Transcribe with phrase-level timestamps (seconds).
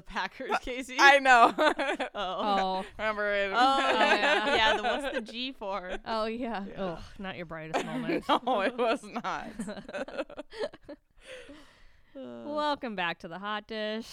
[0.00, 0.96] the Packers, Casey.
[0.98, 1.52] I know.
[1.58, 2.08] oh.
[2.14, 2.84] Oh.
[2.98, 3.50] Remember it?
[3.54, 4.56] Oh, yeah.
[4.56, 4.76] yeah.
[4.76, 5.92] The, what's the G for?
[6.06, 6.64] Oh yeah.
[6.68, 6.82] Yeah.
[6.82, 8.24] Oh, not your brightest moment.
[8.28, 9.48] no, it was not.
[12.14, 14.06] Welcome back to the hot dish.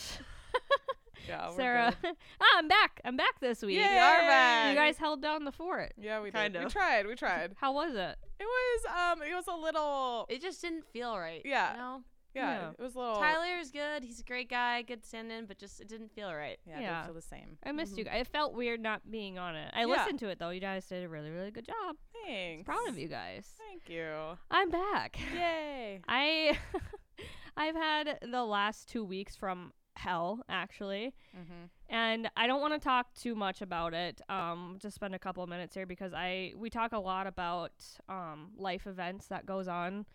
[1.27, 1.93] yeah, Sarah.
[2.03, 3.01] ah, I'm back.
[3.05, 3.77] I'm back this week.
[3.77, 3.81] Yay!
[3.81, 4.69] We are back.
[4.69, 5.93] You guys held down the fort.
[5.97, 6.65] Yeah, we Kind did.
[6.65, 7.07] We tried.
[7.07, 7.53] We tried.
[7.59, 8.15] How was it?
[8.39, 9.21] It was um.
[9.23, 10.25] It was a little.
[10.29, 11.41] It just didn't feel right.
[11.45, 11.71] Yeah.
[11.71, 12.01] You know?
[12.37, 12.69] Yeah, Yeah.
[12.71, 13.15] it was a little.
[13.15, 14.03] Tyler's good.
[14.03, 14.81] He's a great guy.
[14.83, 16.59] Good stand-in, but just it didn't feel right.
[16.65, 16.93] Yeah, it Yeah.
[16.93, 17.57] didn't feel the same.
[17.63, 18.07] I missed you Mhm.
[18.11, 18.21] guys.
[18.21, 19.71] It felt weird not being on it.
[19.73, 19.89] I Mm-hmm.
[19.89, 19.95] Yeah.
[19.97, 20.49] listened to it though.
[20.51, 21.97] You guys did a really, really good job.
[22.25, 22.65] Thanks.
[22.65, 23.53] Proud of you guys.
[23.57, 24.37] Thank you.
[24.51, 25.17] I'm back.
[25.33, 26.01] Yay.
[26.07, 26.57] I
[27.57, 31.15] I've had the last two weeks from hell actually.
[31.35, 31.65] Mm-hmm.
[31.89, 34.21] and I don't want to talk too much about it.
[34.29, 37.71] Um, just spend a couple of minutes here because I we talk a lot about
[38.07, 40.05] um, life events that goes on,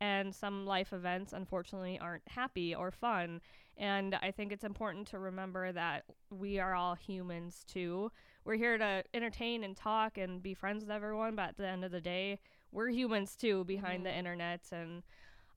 [0.00, 3.40] and some life events unfortunately aren't happy or fun.
[3.76, 8.10] And I think it's important to remember that we are all humans too.
[8.44, 11.84] We're here to entertain and talk and be friends with everyone, but at the end
[11.84, 12.40] of the day,
[12.72, 14.18] we're humans too behind the Mhm.
[14.18, 14.60] internet.
[14.72, 15.02] And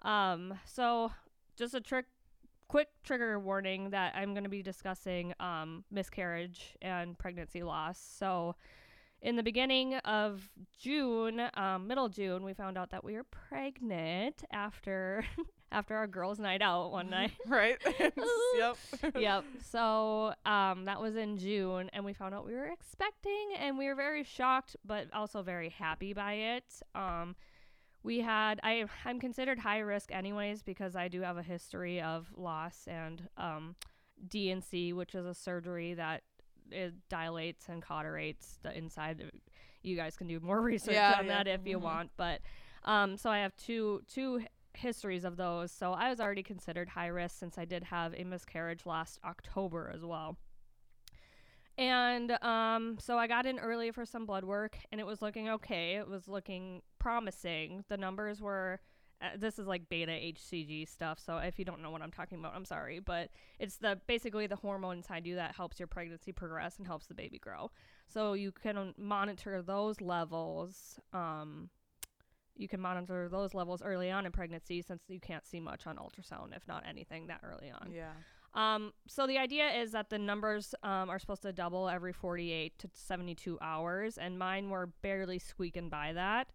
[0.04, 1.12] um, so,
[1.56, 2.06] just a trick
[2.68, 8.00] quick trigger warning that I'm going to be discussing um, miscarriage and pregnancy loss.
[8.00, 8.56] So,
[9.22, 14.44] in the beginning of June, um, middle June, we found out that we were pregnant
[14.52, 15.24] after
[15.72, 17.32] after our girls' night out one night.
[17.48, 17.78] Right.
[18.58, 18.78] yep.
[19.18, 19.46] yep.
[19.64, 23.88] So um, that was in June, and we found out we were expecting, and we
[23.88, 26.82] were very shocked, but also very happy by it.
[26.96, 27.36] Um,
[28.04, 32.28] we had I I'm considered high risk anyways because I do have a history of
[32.36, 33.76] loss and um,
[34.28, 36.24] D&C, which is a surgery that
[36.74, 39.32] it dilates and cauterates the inside.
[39.84, 41.44] You guys can do more research Yeah, on yeah.
[41.44, 41.82] that if you Mhm.
[41.84, 42.42] want, but
[42.84, 44.42] um, so I have two two
[44.74, 45.72] histories of those.
[45.72, 49.92] So I was already considered high risk since I did have a miscarriage last October
[49.94, 50.38] as well.
[51.78, 55.50] And um, so I got in early for some blood work, and it was looking
[55.50, 55.96] okay.
[55.96, 57.84] It was looking promising.
[57.90, 58.80] The numbers were.
[59.22, 62.40] Uh, this is like beta HCG stuff, so if you don't know what I'm talking
[62.40, 66.32] about, I'm sorry, but it's the basically the hormone inside you that helps your pregnancy
[66.32, 67.70] progress and helps the baby grow.
[68.08, 71.00] So you can monitor those levels.
[71.14, 71.70] Um,
[72.56, 75.98] you can monitor those levels early on in pregnancy since you can't see much on
[75.98, 77.92] ultrasound, if not anything, that early on.
[77.92, 78.12] Yeah.
[78.54, 82.78] Um, so the idea is that the numbers um, are supposed to double every 48
[82.80, 86.50] to 72 hours, and mine were barely squeaking by that.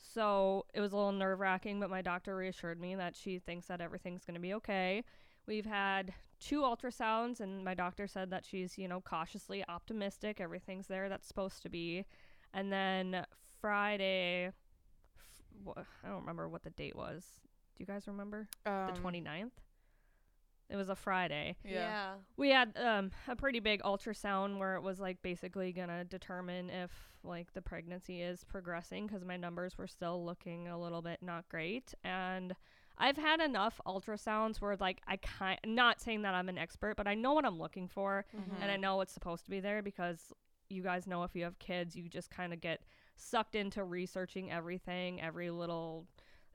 [0.00, 3.66] So it was a little nerve wracking, but my doctor reassured me that she thinks
[3.66, 5.04] that everything's going to be okay.
[5.46, 10.40] We've had two ultrasounds, and my doctor said that she's, you know, cautiously optimistic.
[10.40, 12.04] Everything's there that's supposed to be.
[12.54, 13.24] And then
[13.60, 14.50] Friday,
[15.66, 17.24] I don't remember what the date was.
[17.76, 18.48] Do you guys remember?
[18.66, 19.50] Um, The 29th?
[20.70, 22.14] It was a Friday Yeah.
[22.36, 26.90] we had um, a pretty big ultrasound where it was like basically gonna determine if
[27.24, 31.48] like the pregnancy is progressing because my numbers were still looking a little bit not
[31.48, 32.54] great and
[32.98, 37.08] i've had enough ultrasounds where like i kind not saying that i'm an expert but
[37.08, 38.62] i know what i'm looking for Mm-hmm.
[38.62, 40.32] and i know what's supposed to be there because
[40.68, 42.82] you guys know if you have kids you just kind of get
[43.16, 46.06] sucked into researching everything every little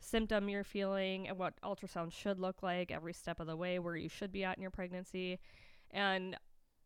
[0.04, 3.96] symptom you're feeling and what ultrasound should look like every step of the way where
[3.96, 5.40] you should be at in your pregnancy.
[5.92, 6.38] And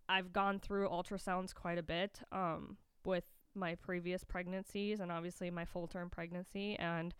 [0.09, 5.65] i've gone through ultrasounds quite a bit um, with my previous pregnancies and obviously my
[5.65, 6.75] full term pregnancy.
[6.77, 7.13] And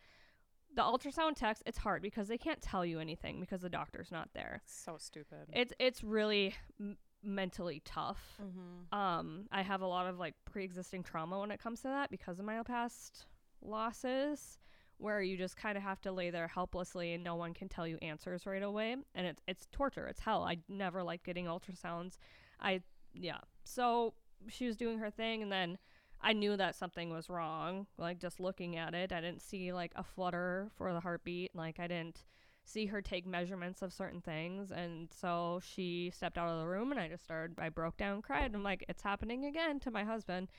[0.75, 4.29] the ultrasound text it's hard because they can't tell you anything because the doctor's not
[4.33, 4.61] there.
[4.65, 5.49] So stupid.
[5.53, 8.37] it's it's really m- mentally tough.
[8.41, 8.97] Mm-hmm.
[8.97, 12.37] um i have a lot of like pre-existing trauma when it comes to that because
[12.39, 13.25] of my past
[13.61, 14.59] losses
[14.97, 17.87] where you just kind of have to lay there helplessly and no one can tell
[17.87, 20.43] you answers right away and it's it's torture it's hell.
[20.43, 22.17] I never liked getting ultrasounds.
[22.59, 22.81] I
[23.13, 23.39] yeah.
[23.63, 24.13] So
[24.47, 25.77] she was doing her thing and then
[26.21, 29.11] i knew that something was wrong like just looking at it.
[29.11, 32.23] I didn't see like a flutter for the heartbeat like i didn't
[32.63, 36.91] see her take measurements of certain things and so she stepped out of the room
[36.91, 40.03] and i just started i broke down cried i'm like it's happening again to my
[40.03, 40.49] husband.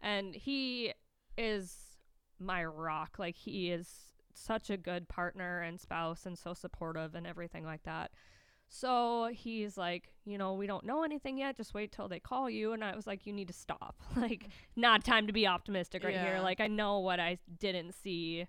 [0.00, 0.92] And he
[1.36, 1.87] is
[2.40, 3.16] my rock.
[3.18, 3.88] Like he is
[4.34, 8.12] such a good partner and spouse and so supportive and everything like that.
[8.70, 11.56] So he's like you know we don't know anything yet.
[11.56, 12.72] Just wait till they call you.
[12.72, 13.96] And i was like you need to stop.
[14.16, 16.40] Like not time to be optimistic right here.
[16.42, 18.46] Like i know what i didn't see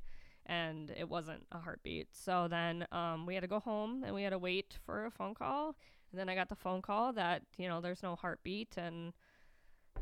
[0.50, 2.08] and it wasn't a heartbeat.
[2.12, 5.12] So then um, we had to go home and we had to wait for a
[5.12, 5.76] phone call.
[6.12, 9.14] And then I got the phone call that you know there's no heartbeat and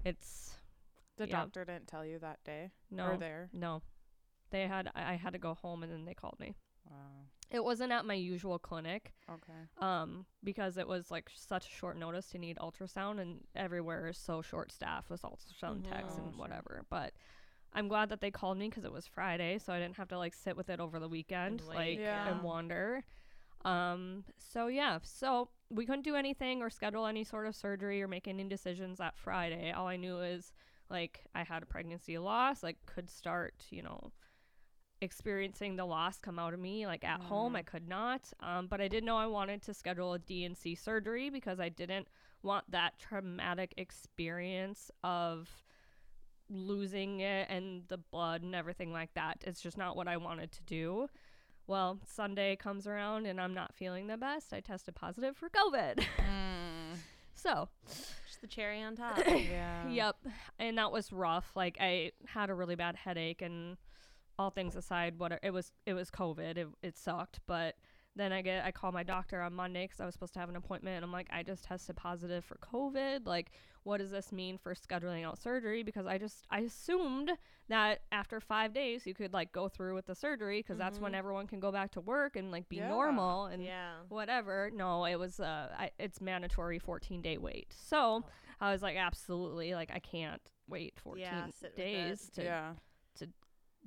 [0.05, 0.56] it's
[1.17, 1.37] the yeah.
[1.43, 3.49] doctor didn't tell you that day no or there.
[3.53, 3.81] no.
[4.49, 6.55] They had I I had to go home and then they called me.
[6.89, 7.25] Wow.
[7.49, 9.67] It wasn't at my usual clinic Okay.
[9.79, 14.41] um, because it was like such short notice to need ultrasound, and everywhere is so
[14.41, 16.19] short staffed with ultrasound techs Mhm.
[16.19, 16.39] Oh, and sure.
[16.41, 16.85] whatever.
[16.89, 17.13] But
[17.73, 20.17] I'm glad that they called me because it was Friday, so I didn't have to
[20.17, 22.29] like sit with it over the weekend, And like Yeah.
[22.29, 23.03] and wonder.
[23.65, 28.07] Um, so yeah, so we couldn't do anything or schedule any sort of surgery or
[28.07, 29.71] make any decisions that Friday.
[29.71, 30.53] All I knew is
[30.89, 34.11] like I had a pregnancy loss, like could start, you know,
[35.01, 37.53] experiencing the loss come out of me like at home.
[37.53, 37.57] Mm.
[37.57, 41.29] i could not um, but i did know i wanted to schedule a D&C surgery
[41.29, 42.07] because i didn't
[42.41, 45.47] want that traumatic experience of
[46.49, 49.43] losing it and the blood and everything like that.
[49.45, 51.07] It's just not what i wanted to do.
[51.67, 54.53] Well sunday comes around and i'm not feeling the best.
[54.53, 56.03] I tested positive for covid.
[56.17, 56.97] Mm.
[57.35, 57.69] so
[58.37, 59.17] Just the cherry on top.
[59.27, 59.89] Yeah.
[59.89, 60.15] Yep.
[60.59, 61.51] And that was rough.
[61.55, 63.77] Like I had a really bad headache and
[64.37, 66.57] all things aside, what it was it was COVID.
[66.57, 67.75] It it sucked, but
[68.17, 70.49] then I get I call my doctor on Monday cuz I was supposed to have
[70.49, 73.25] an appointment and I'm like I just tested positive for COVID.
[73.25, 73.51] Like
[73.83, 77.31] what does this mean for scheduling out surgery because I just I assumed
[77.69, 81.13] that after 5 days you could like go through with the surgery because that's when
[81.13, 81.17] Mhm.
[81.17, 82.89] everyone can go back to work and like be Yeah.
[82.89, 84.01] normal and yeah.
[84.09, 84.69] whatever.
[84.73, 87.71] No, it was uh, I, it's mandatory 14 day wait.
[87.73, 88.23] So
[88.59, 91.83] I was like, absolutely, like I can't wait 14 Yeah, sit with it.
[91.83, 92.73] days to, Yeah.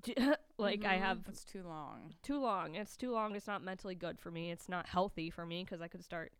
[0.59, 1.01] like I Mhm.
[1.01, 2.15] have It's too long.
[2.23, 2.75] too long.
[2.75, 3.35] It's too long.
[3.35, 4.51] It's not mentally good for me.
[4.51, 6.33] It's not healthy for me because I could start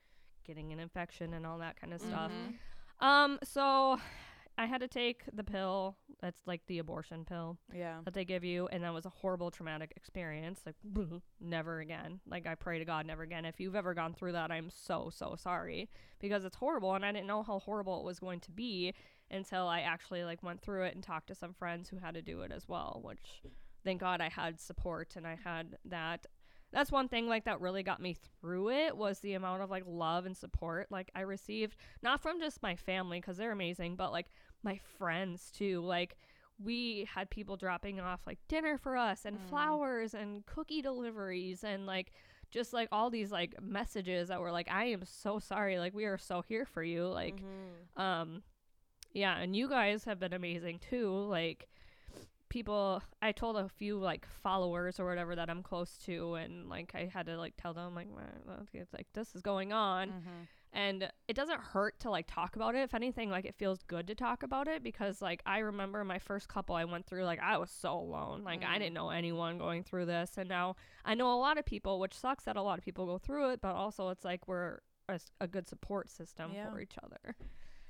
[0.45, 2.33] getting an infection and all that kind of stuff.
[2.33, 2.55] Mhm.
[3.05, 3.99] Um, so
[4.61, 5.97] I had to take the pill.
[6.21, 8.01] That's like the abortion pill Yeah.
[8.05, 10.61] that they give you, and that was a horrible traumatic experience.
[10.67, 10.77] Like,
[11.41, 12.21] never again.
[12.29, 13.47] Like, I pray to God, never again.
[13.47, 15.89] If you've ever gone through that, I'm so, so sorry
[16.21, 18.93] because it's horrible, and I didn't know how horrible it was going to be
[19.31, 22.23] until I actually like went through it and talked to some friends who had to
[22.23, 23.01] do it as well.
[23.03, 23.41] Which,
[23.83, 26.27] thank God, I had support and I had that.
[26.73, 29.83] That's one thing like that really got me through it was the amount of like
[29.89, 34.13] love and support like I received not from just my family cuz they're amazing but
[34.13, 34.27] like
[34.63, 36.17] my friends too like
[36.63, 39.49] we had people dropping off like dinner for us and Mm.
[39.49, 42.13] flowers and cookie deliveries and like
[42.51, 46.05] just like all these like messages that were like I am so sorry like we
[46.05, 48.01] are so here for you like Mhm.
[48.03, 48.43] um
[49.13, 51.69] yeah and you guys have been amazing too like
[52.49, 56.91] people i told a few like followers or whatever that i'm close to and like
[56.97, 60.47] i had to like tell them like "Well, it's like this is going on Mhm.
[60.73, 64.07] And it doesn't hurt to like talk about it if anything like it feels good
[64.07, 67.41] to talk about it because like i remember my first couple i went through like
[67.41, 68.79] i was so alone like i Mm.
[68.79, 72.15] didn't know anyone going through this and now i know a lot of people which
[72.15, 74.79] sucks that a lot of people go through it but also it's like we're
[75.41, 76.71] a good support system Yeah.
[76.71, 77.35] for each other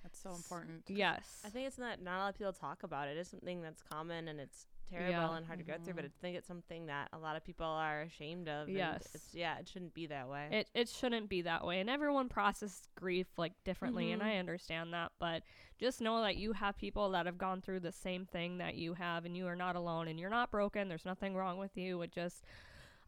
[0.03, 0.85] That's so important.
[0.89, 3.19] yes I think it's not not a lot of people talk about it.
[3.19, 5.37] It's something that's common and it's terrible Yeah.
[5.37, 5.95] and hard to go through.
[5.95, 6.13] But I Mhm.
[6.21, 8.69] think it's something that a lot of people are ashamed of.
[8.69, 9.15] and Yes.
[9.15, 10.49] It's, yeah, it shouldn't be that way.
[10.53, 14.27] it it shouldn't be that way and everyone processes grief like differently and Mhm.
[14.27, 15.43] I understand that but
[15.79, 18.95] just know that you have people that have gone through the same thing that you
[18.95, 22.03] have and you are not alone and you're not broken there's nothing wrong with you
[22.03, 22.45] it just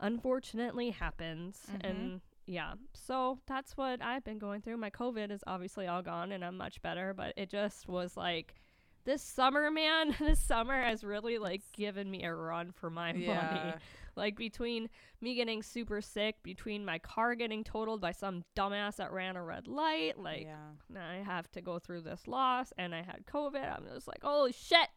[0.00, 1.80] unfortunately happens Mhm.
[1.84, 6.32] and yeah so that's what I've been going through my covid is obviously all gone
[6.32, 8.54] and I'm much better but it just was like
[9.04, 13.74] this summer man this summer has really like given me a run for my money
[14.16, 14.88] like between
[15.22, 19.42] me getting super sick, between my car getting totaled by some dumbass that ran a
[19.42, 20.56] red light, like yeah.
[20.90, 23.74] now I have to go through this loss and I had COVID.
[23.74, 24.88] I'm just like, holy shit,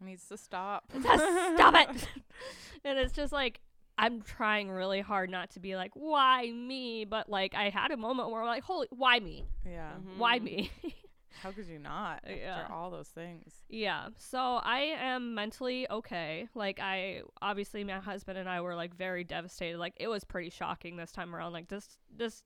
[0.00, 0.84] It needs to stop.
[1.00, 2.06] stop it.
[2.84, 3.60] and it's just like
[3.98, 7.04] I'm trying really hard not to be like, why me?
[7.04, 9.46] But like I had a moment where I'm like, holy why me?
[9.66, 9.94] Yeah.
[10.16, 10.42] Why Mhm.
[10.44, 10.70] me?
[11.42, 12.16] How could you not?
[12.24, 12.66] After Yeah.
[12.70, 13.52] all those things.
[13.68, 14.08] Yeah.
[14.18, 16.48] So I am mentally okay.
[16.54, 19.78] Like I obviously my husband and I were like very devastated.
[19.78, 21.52] Like it was pretty shocking this time around.
[21.52, 22.42] Like this this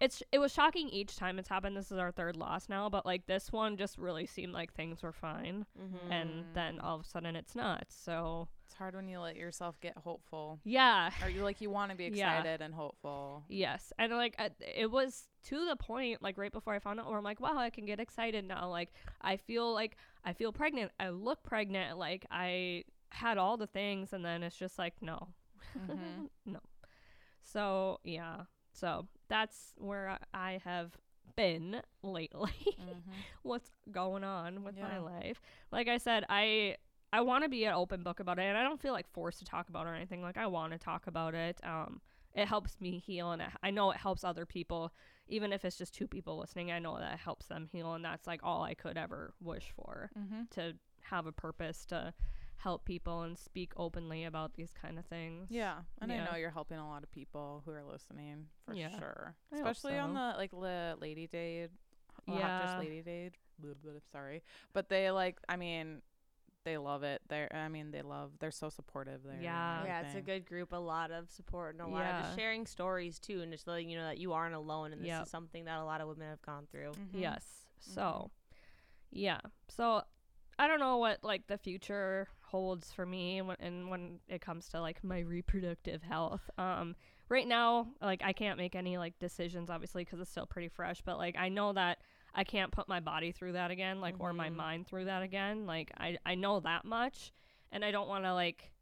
[0.00, 1.76] it's it was shocking each time it's happened.
[1.76, 5.02] This is our third loss now, but like this one just really seemed like things
[5.02, 6.10] were fine Mhm.
[6.12, 7.86] and then all of a sudden it's not.
[7.88, 10.60] So It's hard when you let yourself get hopeful.
[10.64, 11.10] yeah.
[11.22, 12.38] Or you like you want to be Yeah.
[12.38, 13.44] excited and hopeful.
[13.48, 13.92] Yes.
[13.98, 17.18] And like I- it was to the point like right before I found out where
[17.18, 18.68] I'm like, wow, I can get excited now.
[18.68, 20.92] Like I feel like I feel pregnant.
[21.00, 21.98] I look pregnant.
[21.98, 25.28] Like I had all the things and then it's just like no.
[25.76, 26.28] Mhm.
[26.46, 26.60] no.
[27.42, 28.42] So, yeah.
[28.74, 30.96] So, that's where I- have
[31.36, 32.50] been lately.
[32.80, 33.02] Mhm.
[33.42, 35.40] What's going on with my life?
[35.70, 36.76] Like I said, I
[37.12, 39.38] I want to be an open book about it and I don't feel like forced
[39.38, 40.20] to talk about it or anything.
[40.20, 41.60] Like I want to talk about it.
[41.64, 42.00] Um
[42.34, 44.92] it helps me heal and it, I know it helps other people
[45.28, 46.70] even if it's just two people listening.
[46.72, 50.10] I know that helps them heal and that's like all I could ever wish for
[50.18, 50.50] Mhm.
[50.50, 52.12] to have a purpose to
[52.58, 55.46] help people and speak openly about these kind of things.
[55.50, 56.26] Yeah, and Yeah.
[56.26, 59.56] I know you're helping a lot of people who are listening for Yeah, sure, I
[59.58, 61.68] hope especially on the like the Lady day
[62.26, 62.48] well, Yeah.
[62.48, 63.34] Actress Lady Dade.
[63.58, 65.38] blah, blah, blah, Sorry, but they like.
[65.48, 66.02] I mean,
[66.64, 67.22] they love it.
[67.28, 67.48] They're.
[67.54, 68.32] I mean, they love.
[68.40, 69.40] They're so supportive there.
[69.40, 69.84] Yeah.
[69.84, 70.72] Yeah, it's a good group.
[70.72, 73.88] A lot of support and a lot of just sharing stories too, and just letting
[73.88, 75.22] you know that you aren't alone, and this Yep.
[75.22, 76.92] is something that a lot of women have gone through.
[76.92, 77.20] Mhm.
[77.20, 77.68] Yes.
[77.78, 78.30] So,
[79.10, 79.40] yeah.
[79.68, 80.02] So,
[80.58, 84.68] I don't know what like the future holds for me when and when it comes
[84.70, 86.48] to like my reproductive health.
[86.58, 86.96] Um,
[87.28, 91.00] right now, like I can't make any like decisions, obviously, because it's still pretty fresh.
[91.04, 91.98] But like I know that
[92.34, 94.56] I can't put my body through that again, like or my Mhm.
[94.56, 95.66] mind through that again.
[95.66, 97.32] Like I I know that much,
[97.72, 98.72] and I don't want to like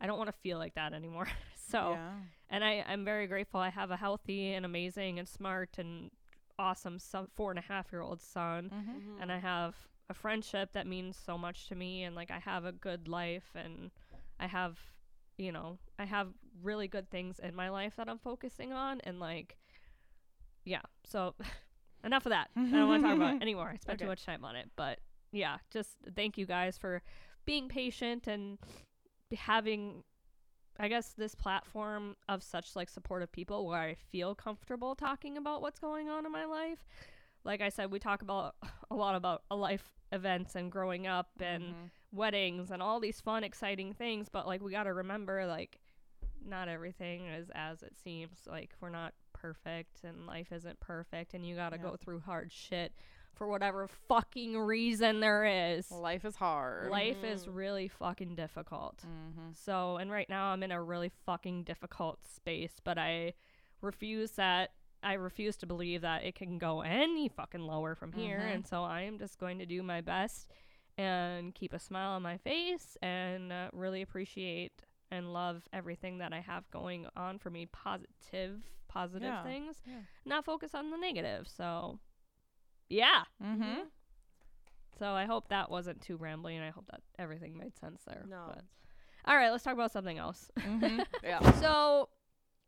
[0.00, 1.28] I don't want to feel like that anymore.
[1.56, 2.10] so yeah.
[2.50, 6.10] and I, I'm very grateful I have a healthy and amazing and smart and
[6.58, 8.70] awesome son, four and a half year old son.
[8.74, 9.22] Mm-hmm.
[9.22, 9.74] And I have
[10.12, 12.04] a friendship that means so much to me.
[12.04, 13.90] And like, I have a good life and
[14.38, 14.78] I have,
[15.36, 16.28] you know, I have
[16.62, 19.00] really good things in my life that I'm focusing on.
[19.04, 19.56] And like,
[20.64, 20.82] yeah.
[21.04, 21.34] So
[22.04, 22.50] enough of that.
[22.56, 23.70] I don't want to talk about it anymore.
[23.72, 24.70] I spent too much time on it.
[24.76, 24.98] But
[25.32, 27.02] yeah, just thank you guys for
[27.44, 28.58] being patient and
[29.34, 30.04] having
[30.78, 35.60] I guess this platform of such like supportive people where I feel comfortable talking about
[35.60, 36.78] what's going on in my life.
[37.44, 38.54] Like I said, we talk about
[38.92, 41.90] a lot about life events and growing up and Mhm.
[42.12, 44.28] weddings and all these fun, exciting things.
[44.28, 45.80] But like, we got to remember, like,
[46.44, 48.46] not everything is as it seems.
[48.46, 51.82] Like, we're not perfect and life isn't perfect, and you got to Yeah.
[51.82, 52.92] go through hard shit
[53.34, 55.90] for whatever fucking reason there is.
[55.90, 56.90] life is hard.
[56.90, 57.54] Life is Mhm.
[57.56, 58.98] really fucking difficult.
[58.98, 59.52] Mm-hmm.
[59.52, 63.32] So, and right now I'm in a really fucking difficult space, but I
[63.80, 64.74] refuse that.
[65.02, 68.38] I refuse to believe that it can go any fucking lower from here.
[68.40, 68.54] Mhm.
[68.54, 70.48] And so I am just going to do my best
[70.98, 74.72] and keep a smile on my face and uh, really appreciate
[75.10, 77.66] and love everything that I have going on for me.
[77.66, 79.42] Positive, positive Yeah.
[79.42, 80.00] things, Yeah.
[80.24, 81.48] not focus on the negative.
[81.48, 81.98] So,
[82.88, 83.24] yeah.
[83.42, 83.80] Mm-hmm.
[84.98, 86.60] So I hope that wasn't too rambling.
[86.60, 88.24] I hope that everything made sense there.
[88.28, 88.44] No.
[88.54, 88.64] But.
[89.24, 90.50] All right, let's talk about something else.
[90.58, 91.00] mm-hmm.
[91.24, 91.50] Yeah.
[91.60, 92.08] So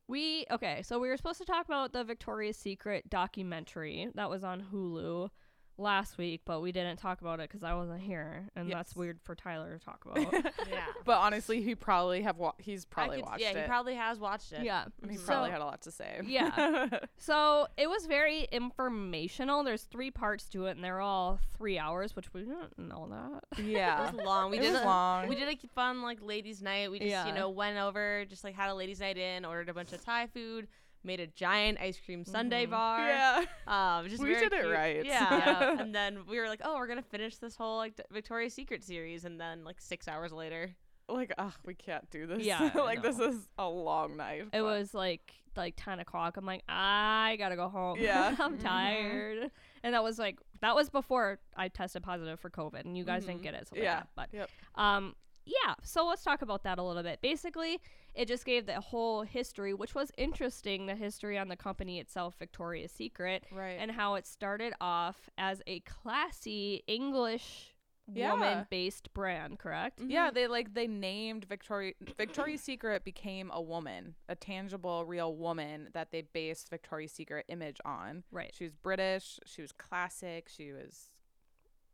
[0.09, 4.45] we okay, so we were supposed to talk about the Victoria's Secret documentary that was
[4.45, 5.31] on Hulu
[5.77, 9.19] last week, but we didn't talk about it because I wasn't here, and that's weird
[9.23, 10.33] for Tyler to talk about.
[10.71, 10.87] Yeah.
[11.05, 13.55] But honestly, he probably have wa- he's probably could, watched yeah, it.
[13.57, 14.65] Yeah, he probably has watched it.
[14.65, 14.85] yeah.
[15.03, 15.27] and he Mhm.
[15.27, 16.21] probably had a lot to say.
[16.27, 16.89] Yeah.
[17.19, 19.63] So it was very informational.
[19.65, 23.63] There's three parts to it, and they're all three hours, which we didn't know that.
[23.65, 24.09] yeah.
[24.09, 24.51] It was long.
[24.51, 25.29] We it did was a, long.
[25.29, 26.91] We did a fun like ladies' night.
[26.91, 27.27] We just Yeah.
[27.27, 30.05] you know went over, just like had a ladies' night in, ordered a bunch of
[30.05, 30.69] Thai food,
[31.05, 32.71] made a giant ice cream sundae Mhm.
[32.71, 33.09] bar.
[33.09, 33.45] yeah.
[33.67, 34.73] Um, just We very did it cute.
[34.75, 35.05] right.
[35.05, 35.39] Yeah.
[35.47, 35.77] yeah.
[35.81, 39.25] And then we were like, oh, we're gonna finish this whole like Victoria's Secret series,
[39.25, 40.75] and then like six hours later,
[41.09, 42.43] Like, ugh, we can't do this.
[42.43, 44.41] Yeah, like this is a long night.
[44.43, 46.37] It but- was like like ten o'clock.
[46.37, 47.99] I'm like, I gotta go home.
[48.01, 48.35] Yeah.
[48.41, 48.63] I'm Mhm.
[48.63, 49.51] tired.
[49.85, 53.25] And that was like that was before I tested positive for COVID, and you guys
[53.27, 53.45] didn't Mhm.
[53.45, 53.69] get it.
[53.69, 53.83] So Yeah.
[53.83, 54.51] yeah, but Yep.
[54.77, 55.75] um, yeah.
[55.83, 57.21] So let's talk about that a little bit.
[57.21, 57.79] Basically,
[58.15, 60.87] it just gave the whole history, which was interesting.
[60.87, 63.77] The history on the company itself, Victoria's Secret, right.
[63.79, 67.75] and how it started off as a classy English
[68.13, 68.33] Yeah.
[68.33, 69.59] woman-based brand.
[69.59, 69.99] Correct?
[70.07, 75.89] yeah, they like they named Victoria Victoria's Secret became a woman, a tangible, real woman
[75.95, 78.23] that they based Victoria's Secret image on.
[78.31, 78.53] Right.
[78.55, 79.41] She was British.
[79.47, 80.49] She was classic.
[80.55, 81.11] She was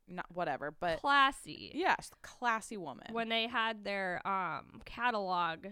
[0.09, 1.71] not whatever, but Classy.
[1.73, 3.07] yes, classy woman.
[3.13, 5.67] when they had their um catalog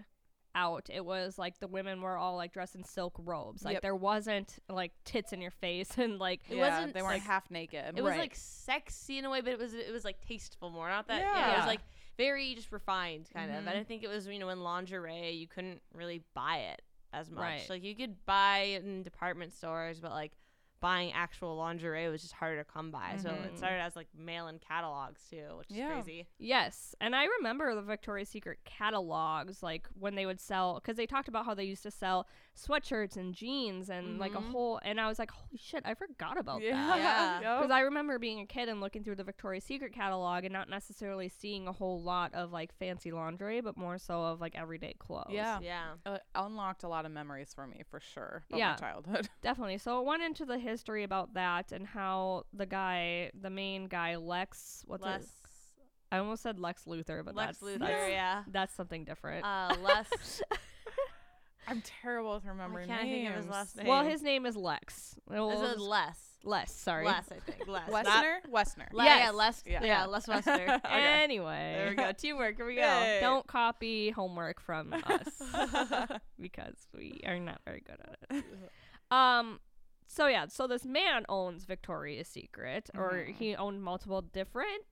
[0.55, 3.81] out it was like the women were all like dressed in silk robes like Yep.
[3.83, 7.23] there wasn't like tits in your face and like It yeah, wasn't they weren't like-
[7.23, 7.97] half naked.
[7.97, 8.19] it was Right.
[8.19, 10.89] like sexy in a way, but it was it was like tasteful more.
[10.89, 11.81] Not that yeah, it was like
[12.17, 13.57] very just refined kind of.
[13.57, 13.83] And I mm-hmm.
[13.83, 16.81] think it was you know in lingerie you couldn't really buy it
[17.13, 17.41] as much.
[17.41, 17.69] Right.
[17.69, 20.31] Like you could buy it in department stores, but like
[20.81, 23.17] buying actual lingerie was just harder to come by.
[23.17, 23.45] So Mhm.
[23.45, 25.93] it started as like mail-in catalogs too, which is Yeah.
[25.93, 26.27] crazy.
[26.37, 31.05] yes and i remember the victoria's secret catalogs like when they would sell because they
[31.05, 34.51] talked about how they used to sell sweatshirts and jeans and like a Mhm.
[34.51, 36.71] whole and i was like holy shit i forgot about yeah.
[36.73, 37.39] that Yeah.
[37.41, 37.61] Yep.
[37.61, 40.69] Because I remember being a kid and looking through the Victoria's Secret catalog and not
[40.69, 44.93] necessarily seeing a whole lot of like fancy lingerie, but more so of like everyday
[44.99, 45.27] clothes.
[45.29, 45.59] Yeah.
[45.61, 45.93] Yeah.
[46.05, 48.43] Uh, unlocked a lot of memories for me for sure.
[48.51, 48.71] Of Yeah.
[48.71, 49.29] my childhood.
[49.41, 49.77] Definitely.
[49.77, 54.15] So it went into the history about that and how the guy, the main guy,
[54.15, 55.27] Lex, what's Les it?
[56.11, 58.43] I almost said Lex Luthor, but Lex that's, Luthor, that's, yeah.
[58.51, 59.45] that's something different.
[59.45, 60.41] Uh, Les
[61.67, 63.27] I'm terrible with Why remembering can't names.
[63.27, 63.85] think of his last name?
[63.85, 65.15] Well, his name is Lex.
[65.29, 66.25] We'll Is it just- less?
[66.45, 67.05] Les, sorry.
[67.05, 67.67] Les, I think.
[67.67, 67.81] Les.
[67.91, 68.35] not- Westner.
[68.49, 68.87] Westner.
[68.93, 69.33] Le- Yeah, Yes.
[69.35, 69.63] Les.
[69.67, 69.83] Yeah.
[69.83, 70.75] Yeah, Les Westner.
[70.85, 71.23] okay.
[71.23, 71.73] Anyway.
[71.77, 72.11] There we go.
[72.13, 72.55] Teamwork.
[72.55, 72.81] Here we go.
[72.81, 73.19] Yay.
[73.19, 75.41] Don't copy homework from us
[76.39, 78.43] because we are not very good at it.
[79.11, 79.59] Um
[80.11, 83.35] so yeah, so this man owns Victoria's Secret or Mhm.
[83.35, 84.83] he owned multiple different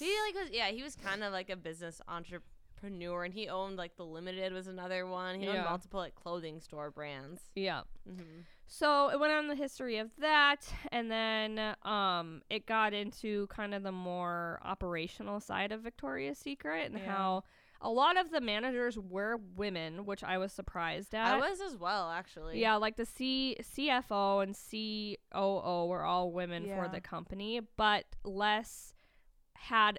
[0.00, 3.76] He like was yeah, he was kind of like a business entrepreneur, and he owned
[3.78, 5.38] like the Limited was another one.
[5.40, 7.40] He owned multiple like clothing store brands.
[7.54, 7.82] Yeah.
[8.08, 8.40] Mm-hmm.
[8.66, 13.74] So it went on the history of that and then um it got into kind
[13.74, 17.06] of the more operational side of Victoria's Secret and Yeah.
[17.12, 17.44] how
[17.80, 21.34] a lot of the managers were women, which I was surprised at.
[21.34, 22.60] I was as well, actually.
[22.60, 24.56] Yeah, like the C CFO and
[25.32, 28.94] COO were all women for the company, but Les
[29.56, 29.98] had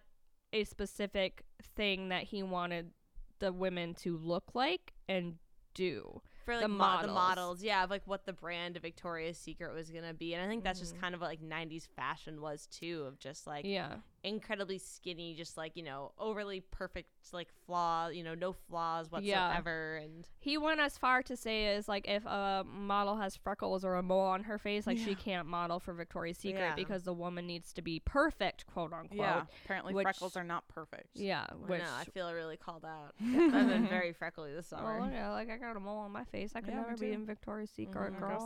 [0.52, 1.44] a specific
[1.76, 2.92] thing that he wanted
[3.40, 5.36] the women to look like and
[5.74, 6.22] do.
[6.46, 7.14] for like the mo- the models.
[7.14, 10.48] models, yeah, of like what the brand of Victoria's Secret was gonna be, and I
[10.48, 11.00] think that's just Mhm.
[11.02, 13.98] kind of what like '90s fashion was too, of just like yeah.
[14.24, 19.48] Incredibly skinny, just like you know overly perfect, like flaw, you know, no flaws Yeah.
[19.48, 23.84] whatsoever, and He went as far to say is like if a model has freckles
[23.86, 26.76] or a mole on her face, like she can't model for Victoria's Secret Yeah.
[26.76, 29.20] because the woman needs to be perfect, quote unquote.
[29.20, 29.44] Yeah.
[29.66, 31.08] Apparently, which- freckles are not perfect.
[31.14, 33.14] Yeah, I which know, I feel really called out.
[33.22, 35.00] I've been very freckly this oh, summer.
[35.02, 36.52] Oh, yeah, like I got a mole on my face.
[36.56, 38.14] I could Yeah, never be in Victoria's Secret.
[38.14, 38.24] Mm-hmm.
[38.24, 38.40] I girl.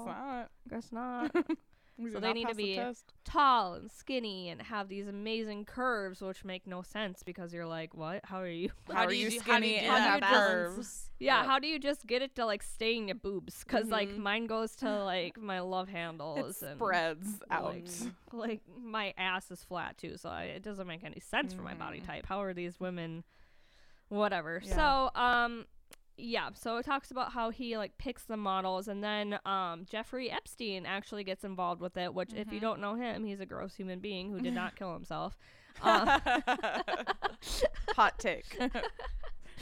[0.70, 1.32] guess not.
[1.32, 1.46] Guess not.
[1.98, 5.66] We So they need to pass the be- Tall and skinny and have these amazing
[5.66, 8.22] curves, which make no sense because you're like, what?
[8.24, 8.70] How are you?
[8.92, 10.76] How, do are you you do- how do skinny you do and that have balance?
[10.76, 11.12] curves?
[11.20, 11.46] Yeah, Yep.
[11.46, 13.64] how do you just get it to like stay in your boobs?
[13.64, 14.18] Because like Mhm.
[14.18, 17.66] mine goes to like my love It handles and spreads out.
[17.66, 17.88] like,
[18.34, 21.76] like my ass is flat too, so I, it doesn't make any sense for my
[21.76, 22.08] body Mhm.
[22.08, 22.26] type.
[22.26, 23.24] How are these women?
[24.10, 24.62] Whatever.
[24.64, 24.76] Yeah.
[24.76, 25.66] So um,
[26.18, 26.50] yeah.
[26.54, 30.86] So it talks about how he like picks the models, and then um, Jeffrey Epstein
[30.86, 32.14] actually gets involved with it.
[32.14, 32.62] Which, if you Mhm.
[32.62, 35.38] don't know him, he's a gross human being who did not kill himself.
[35.82, 36.20] Uh,
[37.96, 38.58] hot take.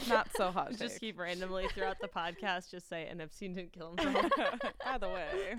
[0.08, 3.96] not so hot just keep randomly throughout the podcast, just say, and Epstein didn't kill
[3.98, 4.32] himself.
[4.86, 5.56] By the way.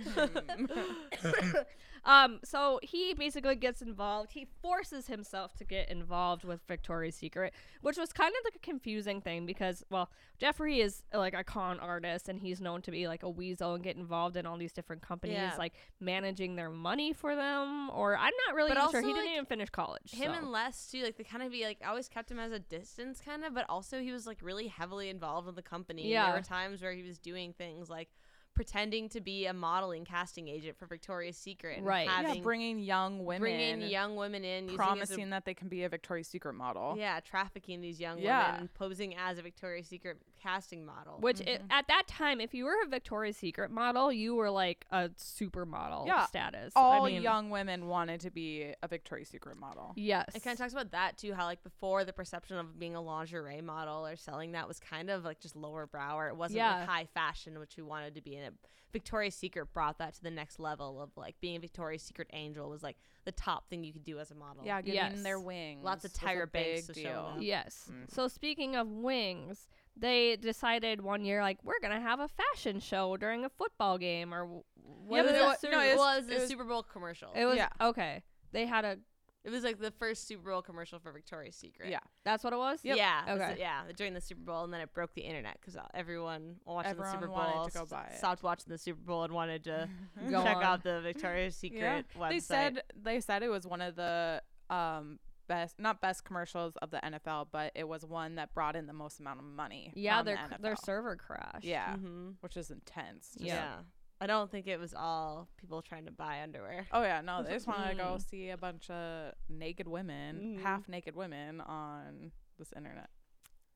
[1.22, 1.50] hmm.
[2.04, 4.32] Um, so he basically gets involved.
[4.32, 8.58] He forces himself to get involved with Victoria's Secret, which was kind of like a
[8.58, 13.06] confusing thing because, well, Jeffrey is like a con artist and he's known to be
[13.06, 15.54] like a weasel and get involved in all these different companies, Yeah.
[15.56, 17.88] like managing their money for them.
[17.90, 19.00] Or I'm not really sure.
[19.00, 20.10] He didn't like, even finish college.
[20.10, 20.38] him so.
[20.38, 22.58] and Les too, like they kind of be like I always kept him as a
[22.58, 26.02] distance kind of, but also he was like really heavily involved in the company.
[26.02, 26.26] And Yeah.
[26.30, 28.08] there were times where he was doing things like
[28.54, 32.06] pretending to be a modeling casting agent for Victoria's Secret, and Right.
[32.06, 35.84] Yeah, yeah, bringing young women, bringing young women in, using promising that they can be
[35.84, 36.94] a Victoria's Secret model.
[36.98, 38.52] yeah, trafficking these young Yeah.
[38.52, 41.18] women, posing as a Victoria's Secret casting model.
[41.20, 41.66] which it, Mhm.
[41.70, 46.06] at that time, if you were a Victoria's Secret model, you were like a supermodel
[46.06, 46.26] Yeah.
[46.26, 46.72] status.
[46.76, 49.92] All I mean, young women wanted to be a Victoria's Secret model.
[49.96, 50.34] Yes.
[50.34, 53.00] It kind of talks about that too, how like before the perception of being a
[53.00, 56.58] lingerie model or selling that was kind of like just lower brow or it wasn't
[56.58, 56.78] Yeah.
[56.80, 58.54] like high fashion, which we wanted to be in it.
[58.92, 62.68] Victoria's Secret brought that to the next level of like being a Victoria's Secret angel
[62.68, 64.64] was like the top thing you could do as a model.
[64.66, 65.22] Yeah, giving Yes.
[65.22, 65.82] their wings.
[65.82, 67.22] Lots of was a Tyra Banks to show deal.
[67.34, 67.42] them.
[67.42, 67.88] Yes.
[67.90, 68.10] Mm.
[68.10, 73.16] So speaking of wings, they decided one year like we're gonna have a fashion show
[73.16, 74.62] during a football game or w-
[75.06, 75.38] what Yeah, is but it?
[75.38, 77.30] it wa- Super- no, it was- well, it was it a was- Super Bowl commercial.
[77.34, 77.68] it was yeah.
[77.80, 78.22] okay.
[78.52, 78.98] They had a
[79.44, 81.90] It was like the first Super Bowl commercial for Victoria's Secret.
[81.90, 81.98] Yeah.
[82.24, 82.78] that's what it was.
[82.84, 82.96] Yep.
[82.96, 83.26] Yeah.
[83.28, 83.56] it was- Okay.
[83.58, 83.82] yeah.
[83.96, 87.12] During the Super Bowl, and then it broke the internet because everyone watching the Everyone
[87.12, 88.18] Super wanted Bowl to go buy it.
[88.18, 89.88] stopped watching the Super Bowl and wanted to
[90.30, 90.62] Go check on.
[90.62, 92.20] out the Victoria's Secret Yeah.
[92.20, 92.28] website.
[92.30, 95.18] They said they said it was one of the um
[95.52, 98.92] best not best commercials of the NFL, but it was one that brought in the
[98.92, 99.92] most amount of money.
[99.94, 101.64] Yeah, their the their server crashed.
[101.64, 102.36] Yeah, Mhm.
[102.40, 103.32] which is intense.
[103.38, 103.82] Just- Yeah.
[104.20, 106.86] I don't think it was all people trying to buy underwear.
[106.92, 108.22] Oh yeah, no, they just want to go Mm.
[108.22, 110.62] see a bunch of naked women, Mhm.
[110.62, 113.10] half naked women on this internet.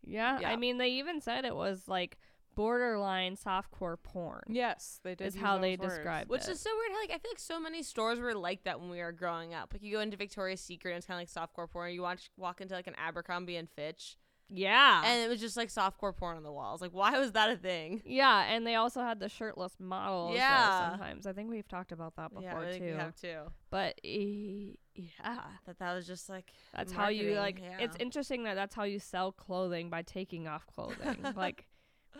[0.02, 0.38] yeah.
[0.40, 0.50] Yeah.
[0.50, 2.16] I mean, they even said it was like
[2.56, 4.42] borderline softcore porn.
[4.48, 5.28] Yes, they did.
[5.28, 5.94] Is use how they those words.
[5.96, 6.50] described Which it.
[6.50, 6.90] is so weird.
[6.92, 9.54] How, like I feel like so many stores were like that when we were growing
[9.54, 9.72] up.
[9.72, 11.92] Like you go into Victoria's Secret and it's kind of like softcore porn.
[11.92, 14.16] You watch walk into like an Abercrombie and Fitch,
[14.48, 15.02] Yeah.
[15.04, 16.80] and it was just like softcore porn on the walls.
[16.80, 18.02] Like why was that a thing?
[18.06, 20.34] yeah, and they also had the shirtless models.
[20.36, 20.90] Yeah.
[20.90, 22.90] sometimes I think we've talked about that yeah, before I think too.
[22.92, 23.38] we have too.
[23.70, 27.60] But yeah, That that was just like That's how you like.
[27.60, 27.78] yeah.
[27.80, 31.18] It's interesting that that's how you sell clothing by taking off clothing.
[31.36, 31.66] like,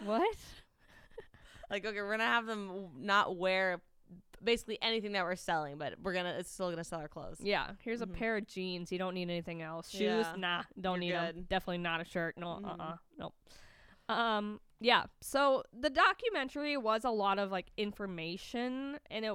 [0.05, 0.37] what?
[1.71, 3.81] like okay, we're gonna have them not wear
[4.43, 7.39] basically anything that we're selling, but we're gonna it's still gonna sell our clothes.
[7.41, 8.05] Yeah, here's Mhm.
[8.05, 8.93] a pair of jeans.
[8.93, 9.91] You don't need anything else.
[9.91, 10.35] Shoes, Yeah.
[10.37, 11.47] nah, don't You're need them.
[11.49, 12.37] Definitely not a shirt.
[12.37, 12.81] No, Mhm.
[12.81, 13.35] uh, uh nope.
[14.09, 15.07] Um, yeah.
[15.21, 19.33] So the documentary was a lot of like information and it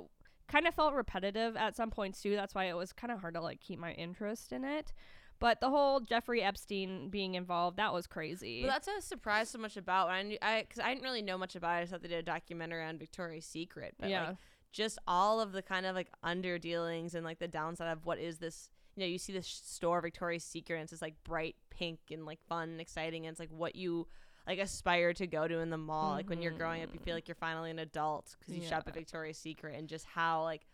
[0.47, 2.35] kind of felt repetitive at some points too.
[2.35, 4.93] That's why it was kind of hard to like keep my interest in it.
[5.41, 8.61] But the whole Jeffrey Epstein being involved, that was crazy.
[8.61, 10.09] But that's what I was surprised so much about.
[10.09, 11.77] I knew, I because I didn't really know much about it.
[11.77, 13.95] I just thought they did a documentary on Victoria's Secret.
[13.99, 14.27] But yeah.
[14.27, 14.37] like
[14.71, 18.19] just all of the kind of like under dealings and like the downside of what
[18.19, 18.69] is this.
[18.95, 22.23] You know, you see this store Victoria's Secret, and it's just like bright pink and
[22.23, 24.07] like fun and exciting, and it's like what you
[24.45, 26.11] like aspire to go to in the mall.
[26.11, 27.15] Like when you're growing up, you feel mm-hmm.
[27.15, 30.67] like you're finally an adult because you shop at Victoria's Secret, and just how like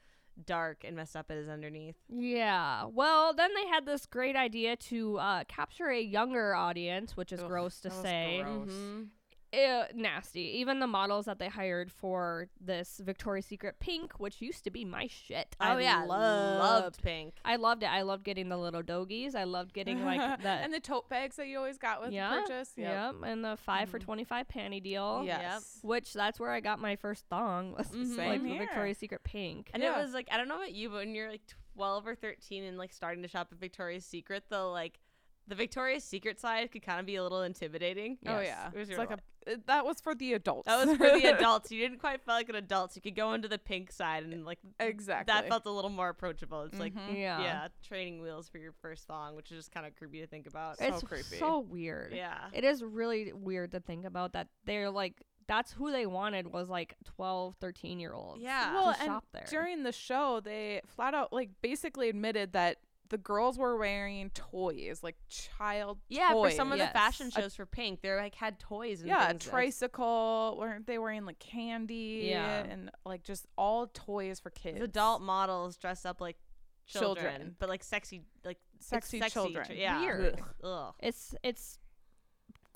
[0.45, 1.95] dark and messed up it is underneath.
[2.09, 2.85] Yeah.
[2.85, 7.39] Well, then they had this great idea to uh, capture a younger audience, which is
[7.41, 8.41] Ugh, gross to say.
[8.43, 8.69] gross.
[8.69, 9.07] Mhm.
[9.53, 10.41] Ew, nasty.
[10.59, 14.83] Even the models that they hired for this Victoria's Secret pink, which used to be
[14.83, 15.55] my shit.
[15.61, 16.59] Oh I yeah, loved.
[16.59, 17.35] loved pink.
[17.45, 17.87] I loved it.
[17.87, 19.35] I loved getting the little dogies.
[19.35, 22.35] I loved getting like the and the tote bags that you always got with Yeah,
[22.35, 22.71] the purchase.
[22.75, 23.13] Yep.
[23.21, 24.03] Yep, and the 5 for Mhm.
[24.03, 25.23] 25 panty deal.
[25.25, 25.79] Yes.
[25.81, 27.71] Which that's where I got my first thong.
[27.77, 28.17] Was Mhm.
[28.17, 28.59] like Same the here.
[28.59, 29.71] Victoria's Secret pink.
[29.73, 29.97] And Yeah.
[29.97, 31.41] it was like I don't know about you, but when you're like
[31.75, 34.99] 12 or 13 and like starting to shop at Victoria's Secret, the like
[35.47, 38.17] the Victoria's Secret side could kind of be a little intimidating.
[38.27, 38.67] Oh yeah.
[38.73, 39.19] It was It's your like a
[39.67, 40.67] that was for the adults.
[40.67, 41.71] That was for the adults.
[41.71, 42.91] You didn't quite feel like an adult.
[42.91, 45.31] So you could go into the pink side and like exactly.
[45.33, 46.63] that felt a little more approachable.
[46.63, 47.17] It's like Mhm.
[47.17, 47.41] Yeah.
[47.41, 50.47] yeah, training wheels for your first thong, which is just kind of creepy to think
[50.47, 50.77] about.
[50.79, 51.37] So it's creepy.
[51.37, 52.13] so weird.
[52.13, 52.49] yeah.
[52.53, 56.67] It is really weird to think about that they're like that's who they wanted was
[56.67, 58.41] like 12, 13 year olds.
[58.41, 58.73] Yeah.
[58.73, 59.45] well, to and shop there.
[59.49, 62.79] during the show, they flat out like basically admitted that
[63.09, 66.51] the girls were wearing toys, like child Yeah, toys.
[66.51, 66.89] for some of Yes.
[66.89, 69.45] the fashion A- shows for pink, they like had toys and yeah, a things.
[69.45, 70.55] That's- tricycle.
[70.59, 72.27] Weren't they wearing like candy?
[72.29, 72.63] Yeah.
[72.63, 74.77] and like just all toys for kids.
[74.79, 76.37] the adult models dress up like
[76.85, 77.55] children, Children.
[77.59, 79.65] but like sexy, like Sexy sexy children.
[79.65, 80.41] ch- yeah, Weird.
[80.63, 80.93] Ugh.
[80.99, 81.86] It's it's Messed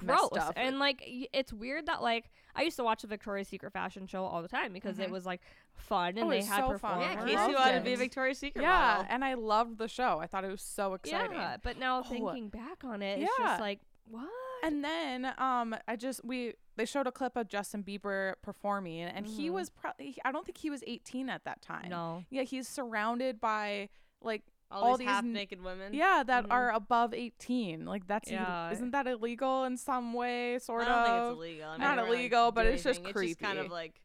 [0.08, 0.54] gross up.
[0.56, 4.24] and like it's weird that like I used to watch the Victoria's Secret fashion show
[4.26, 5.12] all the time because it Mhm.
[5.12, 5.42] was like
[5.76, 7.00] fun and Oh, they had so fun.
[7.00, 7.06] performers.
[7.06, 7.56] Yeah, Loved Casey it.
[7.60, 9.06] wanted to be a Victoria's Secret yeah, model.
[9.10, 10.20] and I loved the show.
[10.20, 11.32] I thought it was so exciting.
[11.34, 12.04] Yeah, but now Oh.
[12.04, 13.46] thinking back on it, it's Yeah.
[13.48, 14.30] just like what?
[14.64, 19.26] And then um I just we they showed a clip of Justin Bieber performing and
[19.26, 19.54] he Mhm.
[19.54, 21.90] was probably I don't think he was 18 at that time.
[21.90, 22.26] no.
[22.30, 23.90] Yeah, he's surrounded by
[24.22, 25.94] like all, all these, these half naked women.
[25.94, 26.52] yeah, that Mhm.
[26.52, 27.86] are above 18.
[27.86, 31.06] Like that's Ill- isn't that illegal in some way sort I don't of?
[31.06, 31.70] think it's illegal.
[31.70, 33.22] I mean, Not illegal, but do it's just anything.
[33.24, 34.02] It's just kind of like,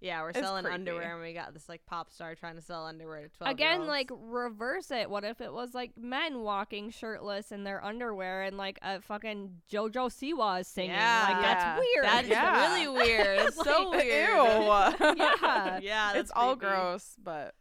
[0.00, 0.74] yeah, we're It's selling creepy.
[0.74, 3.52] underwear, and we got this like pop star trying to sell underwear to twelve.
[3.52, 5.08] Again, like reverse it.
[5.08, 9.62] What if it was like men walking shirtless in their underwear and like a fucking
[9.70, 10.90] JoJo Siwa is singing?
[10.90, 11.26] Yeah.
[11.28, 12.04] Like that's weird.
[12.04, 12.74] that is Yeah.
[12.74, 13.38] really weird.
[13.46, 14.28] It's so weird.
[14.28, 15.14] Ew.
[15.16, 15.78] Yeah.
[15.80, 17.54] yeah, that's it's all gross, but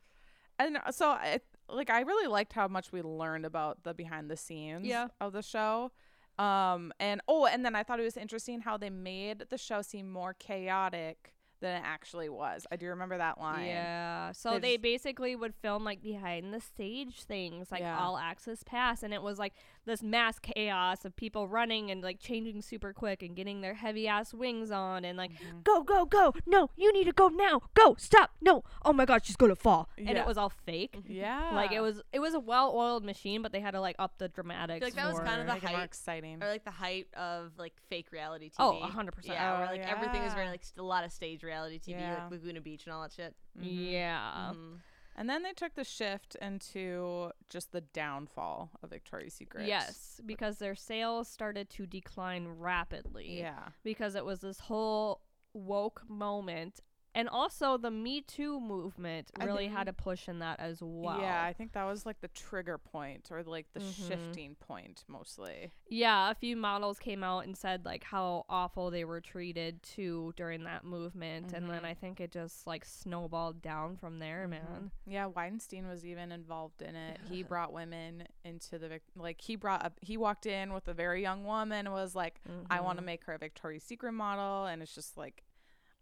[0.58, 4.38] and so I like I really liked how much we learned about the behind the
[4.38, 5.08] scenes Yeah.
[5.20, 5.92] of the show.
[6.40, 9.82] Um and oh, and then I thought it was interesting how they made the show
[9.82, 12.66] seem more chaotic than it actually was.
[12.72, 13.66] I do remember that line.
[13.68, 14.32] Yeah.
[14.32, 18.00] So They they just- basically would film like behind the stage things, like Yeah.
[18.00, 19.54] all access pass, and it was like
[19.86, 24.08] this mass chaos of people running and like changing super quick and getting their heavy
[24.08, 25.64] ass wings on and like Mhm.
[25.64, 29.26] go go go no you need to go now go stop no oh my god
[29.26, 30.98] she's gonna fall and it was all fake.
[31.08, 31.52] Yeah.
[31.54, 34.18] Like it was it was a well oiled machine, but they had to like up
[34.18, 34.84] the dramatics.
[34.84, 36.44] like that was kind of the Make it more height- exciting.
[36.44, 38.56] Or like the height of like fake reality TV.
[38.60, 39.36] Oh, a hundred percent.
[39.36, 42.24] Yeah, where Oh, like everything was very like a lot of stage reality TV, Yeah.
[42.24, 43.36] like Laguna Beach and all that shit.
[43.60, 43.92] Mhm.
[43.92, 44.52] Yeah.
[44.54, 44.80] Mhm.
[45.22, 49.68] And then they took the shift into just the downfall of Victoria's Secret.
[49.68, 53.38] Yes, because their sales started to decline rapidly.
[53.38, 53.68] Yeah.
[53.84, 55.22] because it was this whole
[55.54, 56.80] woke moment
[57.14, 61.44] and also the me too movement really had a push in that as well Yeah,
[61.44, 64.08] I think that was like the trigger point or like the Mhm.
[64.08, 65.72] shifting point mostly.
[65.90, 70.34] yeah a few models came out and said like how awful they were treated too
[70.38, 71.86] during that movement and then Mhm.
[71.86, 74.50] i think it just like snowballed down from there Mhm.
[74.52, 77.20] man Yeah, Weinstein was even involved in it.
[77.30, 80.94] He brought women into the vic- like he brought up he walked in with a
[80.94, 83.06] very young woman and was like, "I want to Mhm.
[83.08, 85.44] make her a Victoria's Secret model," and it's just like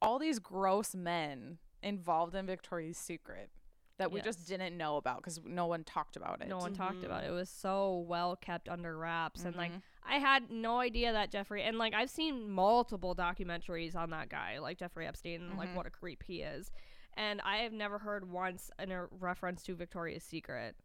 [0.01, 3.49] all these gross men involved in Victoria's Secret
[3.97, 6.47] that we just didn't know about because no one talked about it.
[6.47, 7.27] no one talked about it.
[7.27, 9.81] It was so well kept under wraps, and like Mhm.
[10.03, 14.59] I had no idea that Jeffrey and like I've seen multiple documentaries on that guy,
[14.59, 16.71] like Jeffrey Epstein, and like what a creep he is.
[17.15, 20.77] And I have never heard once in a reference to Victoria's Secret,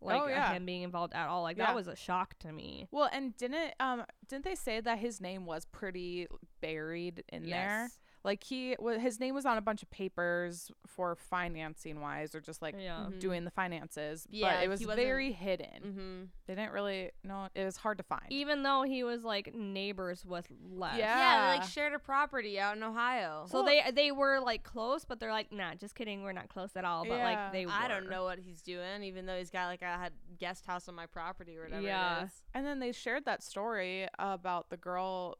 [0.00, 0.52] like Oh, yeah.
[0.52, 1.42] him being involved at all.
[1.42, 1.66] Like Yeah.
[1.66, 2.86] that was a shock to me.
[2.92, 6.28] Well, and didn't um didn't they say that his name was pretty
[6.60, 7.88] buried in there?
[8.26, 8.32] Yes.
[8.32, 12.40] Like he wa his name was on a bunch of papers for financing wise or
[12.40, 13.06] just like yeah.
[13.08, 13.20] Mhm.
[13.20, 14.26] doing the finances.
[14.30, 15.82] Yeah, but it was very hidden.
[15.84, 16.24] Mm-hmm.
[16.46, 18.24] They didn't really know it was hard to find.
[18.30, 20.98] Even though he was like neighbors with Les.
[20.98, 21.16] Yeah.
[21.18, 23.46] Yeah, they like shared a property out in Ohio.
[23.48, 26.76] So they they were like close, but they're like, nah, just kidding, we're not close
[26.76, 27.04] at all.
[27.04, 27.24] But Yeah.
[27.24, 27.72] like they, were.
[27.72, 30.88] I don't know what he's doing, even though he's got like a had guest house
[30.88, 32.20] on my property or whatever Yeah.
[32.22, 32.42] it is.
[32.54, 35.38] And then they shared that story about the girl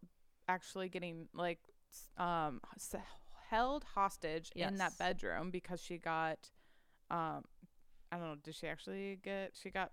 [0.49, 1.76] actually getting like s-
[2.17, 2.61] um
[3.51, 6.51] held hostage in that bedroom because she got
[7.11, 7.45] um
[8.13, 9.93] I don't know, did she actually get she got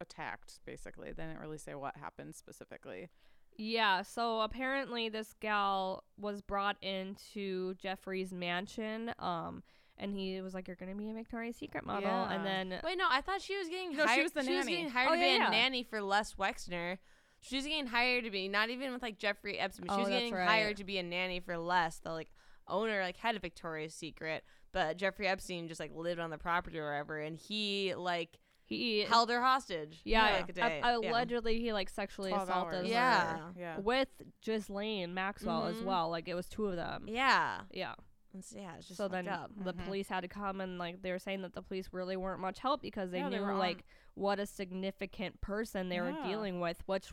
[0.00, 1.12] attacked basically.
[1.12, 3.08] They didn't really say what happened specifically.
[3.56, 9.64] Yeah, so apparently this gal was brought into Jeffrey's mansion, um,
[9.96, 12.32] and he was like, "You're gonna be a Victoria's Secret model," Yeah.
[12.32, 14.22] and then Wait, no, I thought she was getting No, she hired.
[14.22, 14.70] was the was nanny.
[14.70, 15.50] getting hired Oh, to be yeah, a yeah.
[15.50, 16.98] nanny for Les Wexner.
[17.40, 19.86] She was getting hired to be not even with like Jeffrey Epstein.
[19.86, 20.48] But she Oh, was getting right.
[20.48, 21.98] hired to be a nanny for Les.
[22.00, 22.30] the like
[22.66, 24.44] owner, like head of Victoria's Secret.
[24.72, 29.00] But Jeffrey Epstein just like lived on the property or whatever, and he like he
[29.00, 30.02] held her hostage.
[30.02, 30.80] for, yeah, like a day.
[30.84, 32.86] a- allegedly he like sexually assaulted hours.
[32.86, 32.92] her.
[32.92, 33.38] Yeah.
[33.56, 33.78] Yeah.
[33.78, 34.08] with
[34.44, 35.84] Ghislaine Maxwell as Mhm.
[35.84, 36.10] well.
[36.10, 37.04] Like it was two of them.
[37.08, 37.60] yeah.
[37.70, 37.94] Yeah.
[38.36, 39.50] It's, yeah, it's just so fucked then up.
[39.64, 42.40] the police had to come and like they were saying that the police really weren't
[42.40, 46.00] much help because they Yeah, they knew were on- like what a significant person they
[46.00, 46.82] were dealing with.
[46.86, 47.10] Which,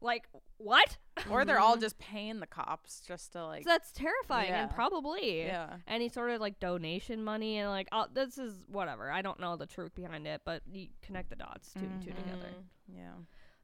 [0.00, 0.96] like, what?
[1.30, 1.80] Or they're all Mhm.
[1.80, 4.74] just paying the cops just to like So that's terrifying and Yeah.
[4.74, 5.78] probably Yeah.
[5.88, 9.10] any sort of like donation money and like oh, this is whatever.
[9.10, 12.12] I don't know the truth behind it, but you connect the dots two and two
[12.12, 12.48] together.
[12.50, 12.64] Mhm.
[12.96, 13.12] Yeah.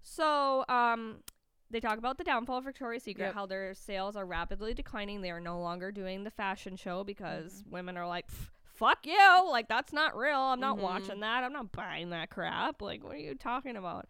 [0.03, 1.23] So, um,
[1.71, 3.35] they talk about the downfall of Victoria's Secret, Yep.
[3.35, 5.23] how their sales are rapidly declining.
[5.23, 7.71] They are no longer doing the fashion show because Mm-hmm.
[7.71, 10.39] women are like, "Pff, "Fuck you!" Like that's not real.
[10.41, 10.83] I'm not Mhm.
[10.83, 11.43] watching that.
[11.45, 12.83] I'm not buying that crap.
[12.83, 14.07] Like, what are you talking about?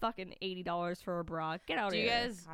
[0.00, 1.56] Fucking eighty dollars for a bra.
[1.66, 2.20] Get out Do of you here.
[2.26, 2.46] guys?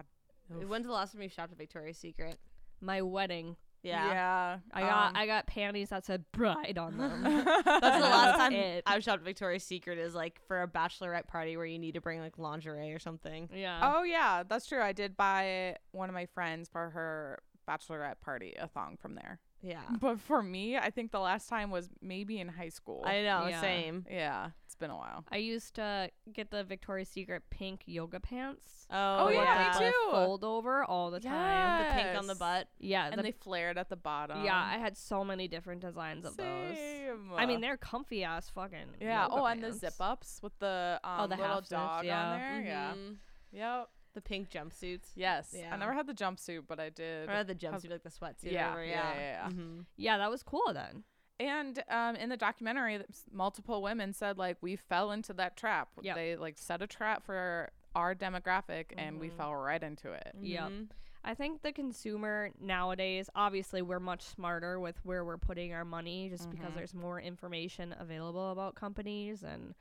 [0.66, 2.38] When's the last time you shopped at Victoria's Secret?
[2.80, 3.56] My wedding.
[3.82, 4.06] Yeah.
[4.08, 4.58] Yeah.
[4.72, 7.22] I got um, I got panties that said bride on them.
[7.44, 8.82] That's the last time It.
[8.86, 12.00] I've shopped at Victoria's Secret is like for a bachelorette party where you need to
[12.00, 13.48] bring like lingerie or something.
[13.54, 13.92] yeah.
[13.94, 14.80] Oh yeah, that's true.
[14.80, 19.38] I did buy one of my friends for her bachelorette party a thong from there.
[19.62, 19.80] Yeah.
[20.00, 23.02] But for me, I think the last time was maybe in high school.
[23.06, 23.60] I know, Yeah.
[23.62, 24.04] same.
[24.10, 25.24] yeah, it's been a while.
[25.30, 28.86] I used to get the Victoria's Secret pink yoga pants.
[28.90, 29.92] Oh, Oh, yeah, me too.
[30.10, 31.84] Fold over all the time.
[31.88, 32.38] The pink on the Yes.
[32.38, 32.68] butt.
[32.80, 34.44] Yeah, And the they flared at the bottom.
[34.44, 36.76] Yeah, I had so many different designs of those.
[36.76, 37.30] Same.
[37.36, 38.96] I mean, they're comfy ass fucking.
[39.00, 39.22] yeah.
[39.28, 39.78] yoga Oh, and the pants.
[39.80, 42.30] zip ups with the um, Oh, the little half zips, dog yeah.
[42.32, 42.62] on there.
[42.62, 42.92] Yeah.
[42.94, 43.16] Mhm.
[43.52, 43.88] Yep.
[44.14, 45.10] The pink jumpsuits.
[45.14, 45.54] Yes.
[45.56, 45.72] Yeah.
[45.72, 47.28] I never had the jumpsuit, but I did.
[47.28, 48.50] Or not the have- jumpsuit, like the sweatsuit.
[48.52, 49.20] Yeah, or whatever, yeah, yeah.
[49.20, 49.50] yeah, yeah.
[49.54, 49.84] Mhm.
[49.96, 51.04] Yeah, that was cool then.
[51.40, 53.00] And um, in the documentary,
[53.32, 55.88] multiple women said like we fell into that trap.
[56.00, 56.14] Yep.
[56.16, 59.36] They like set a trap for our demographic, and we Mhm.
[59.36, 60.32] fell right into it.
[60.40, 60.68] Yep.
[60.70, 60.88] Mhm.
[61.26, 66.28] I think the consumer nowadays, obviously, we're much smarter with where we're putting our money
[66.28, 66.74] just because Mhm.
[66.76, 69.74] there's more information available about companies and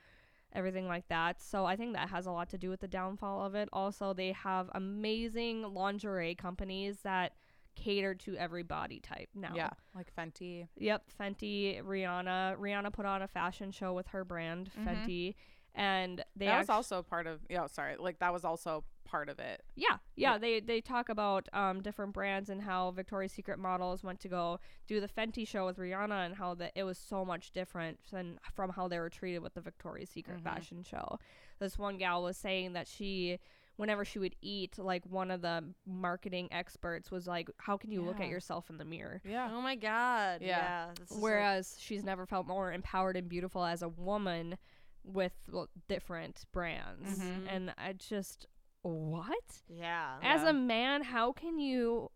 [0.53, 1.41] everything like that.
[1.41, 3.67] So I think that has a lot to do with the downfall of it.
[3.73, 7.33] Also, they have amazing lingerie companies that
[7.75, 9.53] cater to every body type now.
[9.55, 10.67] Yeah, like Fenty.
[10.77, 12.57] Yep, Fenty, Rihanna.
[12.57, 14.86] Rihanna put on a fashion show with her brand, Mhm.
[14.86, 15.36] Fenty,
[15.75, 17.41] and they that was also part of.
[17.49, 17.97] Yeah, sorry.
[17.97, 19.62] Like that was also part of it.
[19.75, 20.38] yeah, yeah, Yeah.
[20.39, 24.59] They they talk about um different brands and how Victoria's Secret models went to go
[24.88, 28.39] do the Fenty show with Rihanna and how that it was so much different than
[28.53, 30.43] from how they were treated with the Victoria's Secret Mhm.
[30.43, 31.19] fashion show.
[31.59, 33.39] This one gal was saying that she
[33.75, 38.01] whenever she would eat like one of the marketing experts was like how can you
[38.03, 39.49] look at yourself in the mirror Yeah.
[39.51, 40.41] Oh my god.
[40.41, 40.47] Yeah.
[40.47, 40.86] Yeah.
[40.99, 44.57] this is, like- Whereas she's never felt more empowered and beautiful as a woman
[45.03, 47.19] with well, different brands.
[47.19, 47.47] Mhm.
[47.49, 48.45] And I just,
[48.83, 49.62] what?
[49.67, 50.17] yeah.
[50.21, 50.49] As Yeah.
[50.49, 52.09] a man, how can you.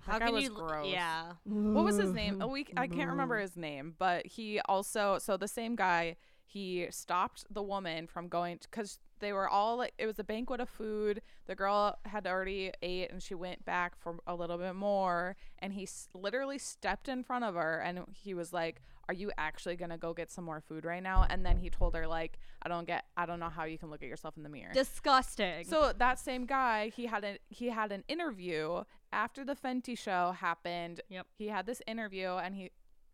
[0.00, 0.50] How That guy can was you?
[0.50, 0.88] gross.
[0.88, 1.34] Yeah.
[1.44, 2.40] What was his name?
[2.42, 6.16] Oh, we I can't remember his name, but he also so the same guy.
[6.50, 10.60] He stopped the woman from going because they were all like it was a banquet
[10.60, 11.20] of food.
[11.46, 15.36] The girl had already ate and she went back for a little bit more.
[15.58, 19.30] And he s- literally stepped in front of her and he was like, "Are you
[19.36, 22.38] actually gonna go get some more food right now?" And then he told her like,
[22.62, 24.72] "I don't get, I don't know how you can look at yourself in the mirror."
[24.72, 25.64] Disgusting.
[25.66, 30.32] So that same guy, he had a he had an interview after the Fenty show
[30.32, 31.02] happened.
[31.10, 31.26] Yep.
[31.36, 32.70] He had this interview and he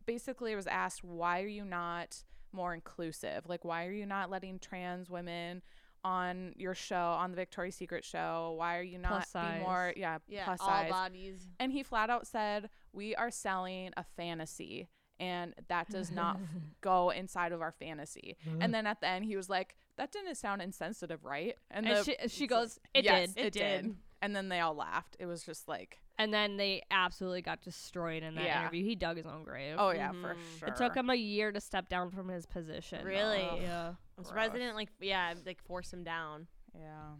[0.06, 2.22] basically was asked, "Why are you not
[2.54, 3.44] more inclusive?
[3.48, 5.62] Like why are you not letting trans women
[6.04, 8.54] on your show, on the Victoria's Secret show?
[8.58, 10.44] Why are you not Plus being more yeah, Yeah.
[10.44, 11.48] plus all size?" bodies.
[11.58, 14.88] And he flat out said, "We are selling a fantasy."
[15.20, 16.40] And that does not f-
[16.80, 18.36] go inside of our fantasy.
[18.44, 18.72] And mm-hmm.
[18.72, 22.16] then at the end, he was like, "That didn't sound insensitive, right?" and the- she,
[22.28, 23.46] she goes, it yes, did.
[23.46, 23.96] it, did.
[24.24, 25.16] And then they all laughed.
[25.18, 28.60] It was just like, And then they absolutely got destroyed in that Yeah.
[28.62, 28.84] interview.
[28.84, 29.76] He dug his own grave.
[29.78, 30.58] oh yeah, for Mhm.
[30.58, 30.68] sure.
[30.68, 32.98] It took him a year to step down from his position.
[33.02, 33.08] though.
[33.10, 33.60] Really?
[33.62, 33.94] Yeah.
[34.16, 36.46] I'm surprised they didn't like yeah like force him down.
[36.74, 37.16] Yeah.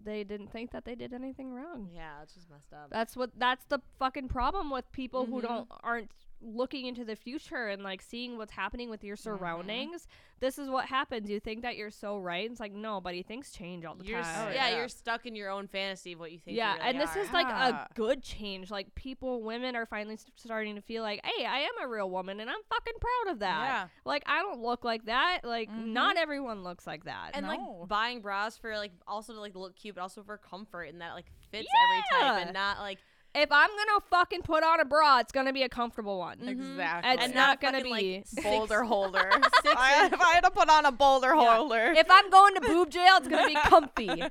[0.00, 1.90] They didn't think that they did anything wrong.
[1.92, 2.90] Yeah, it's just messed up.
[2.90, 5.42] That's what that's the fucking problem with people who Mhm.
[5.42, 10.06] don't aren't looking into the future and like seeing what's happening with your surroundings.
[10.40, 11.28] This is what happens.
[11.28, 12.48] You think that you're so right.
[12.48, 14.48] It's like no, buddy, things change all the You're s- time.
[14.48, 14.76] Oh, yeah, yeah.
[14.76, 16.56] you're stuck in your own fantasy of what you think.
[16.56, 17.20] yeah, you really and this are.
[17.22, 17.86] is like Yeah.
[17.90, 18.70] a good change.
[18.70, 22.08] Like people, women are finally s- starting to feel like, hey, I am a real
[22.08, 23.64] woman, and I'm fucking proud of that.
[23.68, 23.88] Yeah.
[24.04, 25.40] Like I don't look like that.
[25.42, 25.86] Like Mhm.
[25.86, 27.30] not everyone looks like that.
[27.34, 27.52] and No.
[27.80, 31.00] like buying bras for like also to like look cute, but also for comfort and
[31.00, 32.38] that like fits every type Yeah.
[32.46, 32.98] and not like
[33.42, 36.38] if I'm gonna fucking put on a bra, it's gonna be a comfortable one.
[36.38, 36.48] Mhm.
[36.48, 37.10] Exactly.
[37.12, 38.22] It's And not not gonna fucking, like, be.
[38.24, 39.30] six- boulder holder.
[39.62, 41.56] Six I, inch- if I had to put on a boulder Yeah.
[41.56, 41.92] holder.
[41.96, 44.22] if I'm going to boob jail, it's gonna be comfy.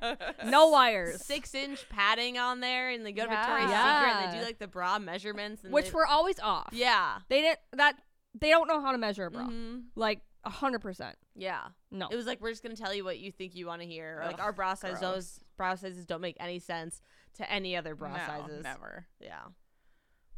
[0.45, 1.21] No wires.
[1.23, 3.99] six inch padding on there and they go to Victoria's Yeah.
[4.01, 6.69] Secret and they do like the bra measurements and Which they, were always off.
[6.71, 7.95] yeah They didn't that
[8.39, 9.43] they don't know how to measure a bra.
[9.47, 9.85] Mhm.
[9.95, 11.15] Like a hundred percent.
[11.35, 12.07] yeah No.
[12.09, 14.19] it was like we're just gonna tell you what you think you want to hear
[14.21, 15.01] or, like our bra size gross.
[15.01, 17.01] those bra sizes don't make any sense
[17.37, 19.07] to any other bra no, sizes Never.
[19.19, 19.41] yeah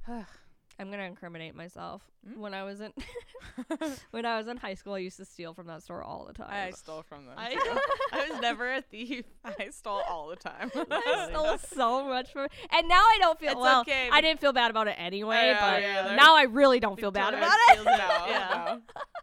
[0.79, 2.01] I'm gonna incriminate myself.
[2.27, 2.37] Mm.
[2.37, 2.93] When I was in
[4.11, 6.33] when I was in high school, I used to steal from that store all the
[6.33, 6.47] time.
[6.49, 7.35] I stole from them.
[7.37, 7.79] I.
[8.13, 10.71] I was never a thief I stole all the time.
[10.75, 13.81] I stole so much from, and now I don't feel It's well.
[13.81, 14.09] okay.
[14.11, 17.11] I didn't feel bad about it anyway, Yeah, but yeah, now I really don't feel
[17.11, 17.71] bad about it.
[17.79, 17.91] steals no.
[18.27, 18.77] Yeah.
[18.77, 18.81] no.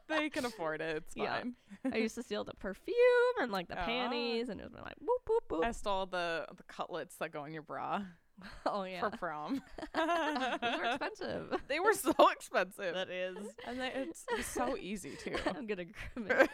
[0.09, 0.97] They can afford it.
[0.99, 1.39] It's Yeah.
[1.39, 1.55] fine.
[1.93, 2.95] I used to steal the perfume
[3.41, 3.85] and like the Oh.
[3.85, 7.53] panties, and it was like boop boop I stole the the cutlets that go in
[7.53, 8.03] your bra
[8.67, 9.63] Oh yeah, for prom.
[9.95, 11.55] those were expensive.
[11.69, 12.95] they were so expensive.
[12.95, 15.35] that is and they, it's, it's so easy too.
[15.47, 15.85] I'm gonna
[16.17, 16.49] myself.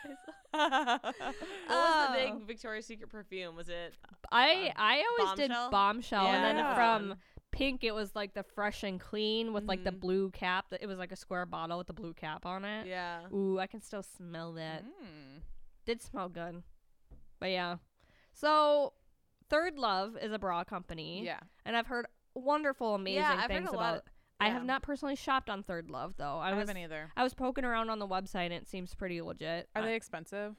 [0.52, 1.14] what was
[1.70, 2.08] Oh.
[2.12, 3.94] the big Victoria's Secret perfume was it
[4.30, 5.70] I I always did Bombshell?
[5.70, 7.14] bombshell, and then from
[7.50, 10.00] pink it was like the fresh and clean with like the Mhm.
[10.00, 10.66] blue cap.
[10.80, 12.86] It was like a square bottle with the blue cap on it.
[12.86, 14.84] yeah Ooh, I can still smell that.
[14.84, 15.42] Mm.
[15.84, 16.62] Did smell good,
[17.40, 17.76] but yeah.
[18.34, 18.94] So,
[19.50, 21.40] Third Love is a bra company, Yeah.
[21.64, 24.04] and I've heard wonderful, amazing I've heard things a lot about.
[24.40, 26.38] I have not personally shopped on Third Love though.
[26.38, 27.12] I, I, was haven't either.
[27.16, 29.68] I was poking around on the website and it seems pretty legit.
[29.76, 30.56] Are I- they expensive?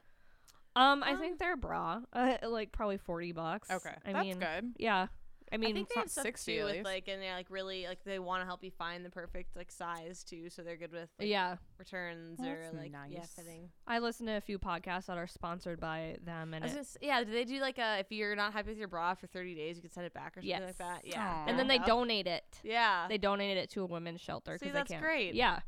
[0.75, 3.69] Um, I Um, think they're a bra, uh, like probably forty bucks.
[3.69, 3.93] Okay.
[4.05, 4.73] I That's mean, good.
[4.77, 5.07] yeah.
[5.53, 7.85] I mean, I think they have stuff 60 too with like and they're like really
[7.87, 10.91] like they want to help you find the perfect like size too, so they're good
[10.91, 11.57] with like, yeah.
[11.77, 13.69] returns Well, or that's like yeah fitting.
[13.87, 16.85] I listen to a few podcasts that are sponsored by them, and was it, gonna
[17.01, 19.55] yeah, do they do like a if you're not happy with your bra for 30
[19.55, 21.01] days, you can send it back or something like that?
[21.05, 21.45] Yeah, Aw.
[21.47, 22.43] and then they donate it.
[22.63, 25.03] Yeah, They donated it to a women's shelter See, because that's they can't.
[25.03, 25.35] great.
[25.35, 25.59] Yeah,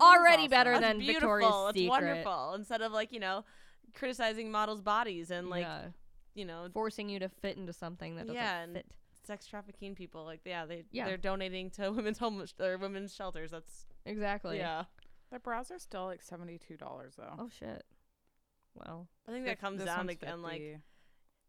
[0.00, 0.50] already awesome.
[0.50, 1.28] better That's than beautiful.
[1.36, 1.88] Victoria's It's Secret.
[1.90, 2.54] wonderful.
[2.54, 3.44] Instead of like you know
[3.94, 5.82] criticizing models' bodies and like yeah.
[6.34, 8.86] you know forcing you to fit into something that doesn't Yeah, and fit.
[9.26, 10.24] Sex trafficking people.
[10.24, 11.06] Like yeah, they Yeah.
[11.06, 13.50] they're donating to women's home or women's shelters.
[13.50, 14.58] That's Exactly.
[14.58, 14.84] yeah.
[15.30, 17.34] Their bras are still like seventy two dollars though.
[17.38, 17.84] Oh shit.
[18.74, 20.60] Well, I think that comes down one's like like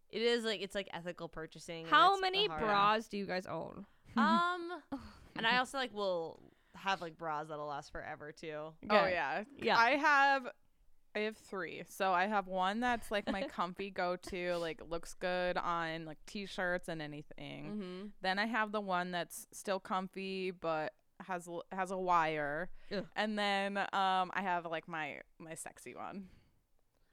[0.09, 1.85] it is like it's like ethical purchasing.
[1.85, 3.85] how many bras do you guys own?
[4.17, 4.71] Um,
[5.37, 6.41] and I also like will
[6.75, 8.73] have like bras that'll last forever too.
[8.89, 9.43] Oh yeah.
[9.57, 9.77] Yeah.
[9.77, 10.47] I have
[11.15, 11.83] I have three.
[11.89, 16.17] So I have one that's like my comfy go to, like looks good on like
[16.25, 17.65] t shirts and anything.
[17.65, 18.05] Mm-hmm.
[18.21, 20.93] Then I have the one that's still comfy but
[21.27, 22.69] has has a wire.
[22.95, 23.05] Ugh.
[23.15, 26.27] And then um I have like my my sexy one.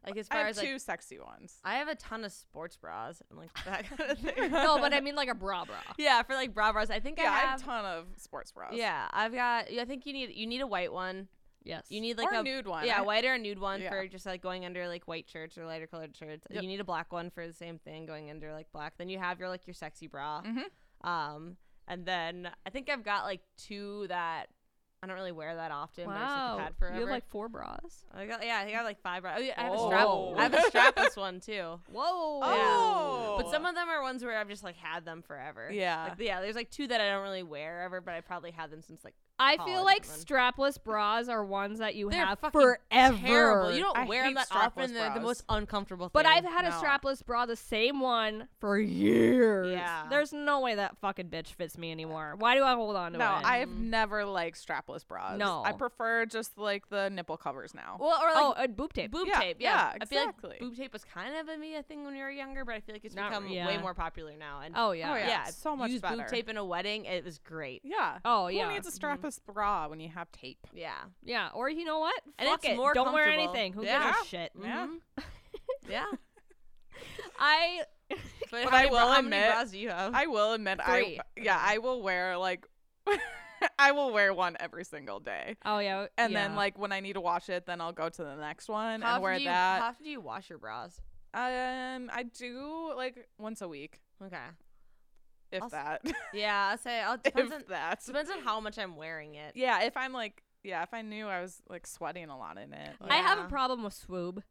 [0.06, 1.56] Like as I far have as like two sexy ones.
[1.64, 4.50] I have a ton of sports bras and like that kind of thing.
[4.52, 5.74] no, but I mean like a bra bra.
[5.98, 6.88] yeah, for like bra bras.
[6.88, 7.48] I think Yeah, I I have.
[7.50, 8.72] have a ton of sports bras.
[8.74, 9.66] yeah, I've got.
[9.76, 11.26] I think you need you need a white one.
[11.68, 11.86] Yes.
[11.90, 12.86] You need like or a a nude one.
[12.86, 13.90] yeah, I- white or a nude one Yeah.
[13.90, 16.46] for just like going under like white shirts or lighter colored shirts.
[16.50, 16.62] Yep.
[16.62, 18.94] You need a black one for the same thing, going under like black.
[18.96, 20.42] Then you have your like your sexy bra.
[20.42, 21.06] Mhm.
[21.06, 24.46] Um, and then I think I've got like two that
[25.00, 26.54] I don't really wear that often, but I just wow.
[26.56, 26.94] like, had forever.
[26.96, 28.04] You have like four bras.
[28.12, 29.36] I got yeah, I think I have like five bras.
[29.38, 29.86] Oh, yeah, I have a Oh.
[29.86, 30.36] strap.
[30.38, 30.56] I have a
[31.12, 31.78] strapless one too.
[31.92, 32.40] Whoa.
[32.42, 33.34] Oh.
[33.38, 35.70] But some of them are ones where I've just like had them forever.
[35.72, 36.08] Yeah.
[36.08, 36.40] Like, yeah.
[36.40, 39.04] There's like two that I don't really wear ever, but I probably had them since
[39.04, 43.18] like I feel like or strapless bras are ones that you they're have fucking forever.
[43.18, 43.72] terrible.
[43.72, 44.92] You don't I wear them that often.
[44.94, 46.10] They're the most uncomfortable.
[46.12, 46.26] But.
[46.26, 49.70] I've had a strapless bra, the same one, for years.
[49.72, 50.06] Yeah.
[50.10, 52.34] There's no way that fucking bitch fits me anymore.
[52.38, 53.42] Why do I hold on to No, it?
[53.42, 53.78] No, I've Mm.
[53.90, 55.38] never liked strapless bras.
[55.38, 55.62] No.
[55.64, 57.96] I prefer just like the nipple covers now.
[57.98, 59.10] well, or like oh, a boob tape.
[59.10, 59.56] boob Yeah, tape.
[59.60, 60.50] Yeah, yeah, I feel exactly.
[60.50, 62.74] like boob tape was kind of a me a thing when we were younger, but
[62.74, 64.60] I feel like it's Not- become way more popular now.
[64.64, 65.12] And oh yeah.
[65.12, 65.28] Oh, yeah.
[65.28, 66.16] yeah, so much use better.
[66.16, 67.04] boob tape in a wedding.
[67.06, 67.80] It was great.
[67.84, 68.18] yeah.
[68.24, 68.68] Oh Who yeah.
[68.72, 70.64] needs a strapless bra when you have tape?
[70.72, 71.48] Yeah, Yeah.
[71.52, 72.20] Or you know what?
[72.38, 72.76] And Fuck it's it.
[72.76, 73.52] more Don't wear comfortable.
[73.54, 73.72] anything.
[73.72, 74.12] Who Yeah.
[74.12, 74.52] gives a shit?
[74.62, 74.86] Yeah.
[74.86, 75.24] Mhm.
[75.88, 76.04] yeah.
[77.38, 78.18] I But,
[78.50, 80.14] But how I many bra- will how many admit- bras do you have?
[80.14, 81.18] I will admit, Three.
[81.18, 82.66] I yeah, I will wear like,
[83.78, 86.06] I will wear one every single day, Oh yeah.
[86.16, 86.46] and yeah.
[86.48, 89.02] then like when I need to wash it, then I'll go to the next one
[89.02, 89.80] how and wear often do you, that.
[89.82, 91.00] How often do you wash your bras?
[91.34, 94.36] um, I do like once a week, Okay.
[95.52, 96.02] If I'll s- that,
[96.34, 97.00] Yeah, I'll say.
[97.00, 98.04] I'll, depends, on, if that.
[98.04, 99.52] depends on how much I'm wearing it.
[99.54, 102.72] Yeah, if I'm like, yeah, if I knew I was like sweating a lot in
[102.72, 102.90] it.
[103.00, 104.42] Like- I have a problem with swoob.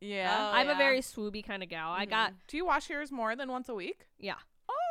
[0.00, 0.34] yeah.
[0.38, 0.74] Oh, I'm yeah.
[0.74, 1.90] a very swooby kind of gal.
[1.90, 2.38] I got mm-hmm.
[2.48, 4.06] do you wash yours more than once a week?
[4.18, 4.34] yeah.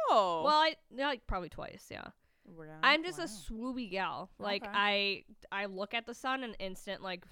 [0.07, 1.87] Oh, Well, I like probably twice.
[1.89, 2.07] Yeah.
[2.45, 3.27] Wow, I'm just a wow.
[3.27, 4.29] swooby gal.
[4.37, 4.71] Like Okay.
[4.73, 7.25] I I look at the sun and instant like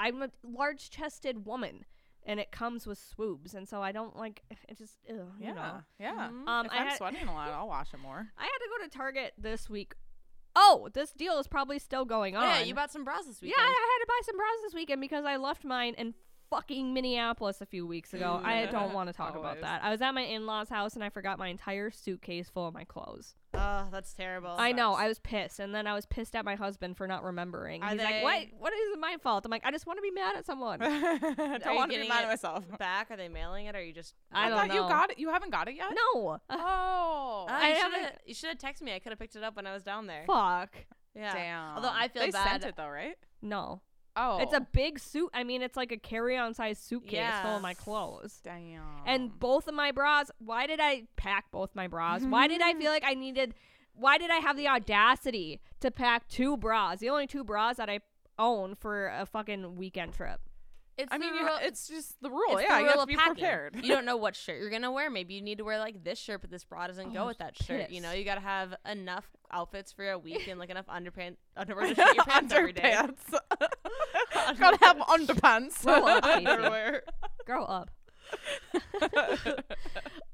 [0.00, 1.84] I'm a large chested woman
[2.28, 5.54] and it comes with swoobs and so I don't like it just ugh, you yeah,
[5.54, 5.80] know.
[5.98, 6.28] yeah.
[6.30, 6.46] Mhm.
[6.48, 8.28] Um if I I'm had, sweating a lot, I'll wash it more.
[8.38, 9.94] I had to go to Target this week.
[10.54, 12.44] Oh, this deal is probably still going Oh, on.
[12.48, 13.54] yeah, you bought some bras this week.
[13.56, 13.62] Yeah.
[13.62, 16.14] I had to buy some bras this weekend because I left mine in
[16.50, 18.40] fucking Minneapolis a few weeks ago.
[18.42, 19.62] I don't want to talk about Always.
[19.62, 19.82] that.
[19.84, 22.84] I was at my in-laws' house and I forgot my entire suitcase full of my
[22.84, 23.34] clothes.
[23.54, 24.54] Oh, that's terrible.
[24.58, 24.92] I know.
[24.92, 27.82] I was pissed, and then I was pissed at my husband for not remembering.
[27.82, 28.46] Are He's like, they- "What?
[28.58, 30.82] What is it my fault?" I'm like, "I just want to be mad at someone."
[30.82, 30.88] I
[31.18, 32.64] don't you want to be getting mad it at myself.
[32.78, 33.10] back.
[33.10, 34.14] Are they mailing it, or are you just?
[34.30, 35.18] I don't thought you got it.
[35.18, 35.86] You haven't got it yet.
[36.14, 36.38] no.
[36.50, 38.94] Oh, Uh, I you haven't- shoulda- You should have texted me.
[38.94, 40.24] I could have picked it up when I was down there.
[40.26, 40.74] Fuck.
[41.14, 41.32] Yeah.
[41.34, 41.76] damn.
[41.76, 42.50] Although I feel they bad.
[42.50, 43.16] sent it though, right?
[43.40, 43.80] No.
[44.18, 44.66] Oh, It's a oh.
[44.72, 45.30] big suit.
[45.32, 48.40] I mean, it's like a carry-on size suitcase full of my clothes.
[48.42, 48.82] damn.
[49.06, 50.30] And both of my bras.
[50.38, 52.22] Why did I pack both my bras?
[52.22, 53.54] Why did I feel like I needed?
[53.94, 56.98] Why did I have the audacity to pack two bras?
[56.98, 58.00] The only two bras that I
[58.38, 60.40] own for a fucking weekend trip.
[60.98, 62.60] It's I mean, you rule- ha- it's just the rule.
[62.60, 63.34] yeah, the you have to be packing.
[63.34, 63.76] prepared.
[63.82, 65.08] You don't know what shirt you're gonna wear.
[65.10, 67.38] Maybe you need to wear like this shirt, but this bra doesn't Oh, go with
[67.38, 67.90] that shirt.
[67.90, 71.86] You know, you gotta have enough outfits for a week and like enough underpants, underwear
[71.88, 72.96] to shoot your pants every day.
[72.96, 73.38] Underpants.
[74.58, 75.84] Gotta have underpants.
[75.84, 77.02] Grow up.
[77.46, 77.90] Grow up.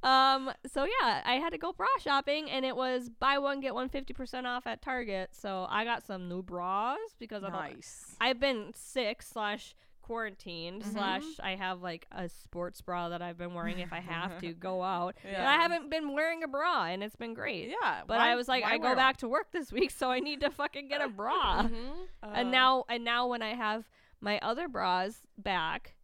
[0.03, 0.51] Um.
[0.67, 3.89] So yeah, I had to go bra shopping, and it was buy one get one
[3.89, 5.31] fifty percent off at Target.
[5.33, 8.15] So I got some new bras because I nice.
[8.21, 9.75] I've been sick slash
[10.05, 10.93] quarantined Mhm.
[10.93, 14.53] slash I have like a sports bra that I've been wearing if I have to
[14.69, 15.17] go out.
[15.25, 15.49] Yeah.
[15.51, 17.69] I haven't been wearing a bra, and it's been great.
[17.71, 20.21] Yeah, But why- I was like, I go back to work this week, so I
[20.21, 21.63] need to fucking get a bra.
[21.63, 21.89] Mhm.
[21.89, 22.09] one?
[22.23, 23.89] and Uh, now, and now when I have
[24.21, 25.97] my other bras back,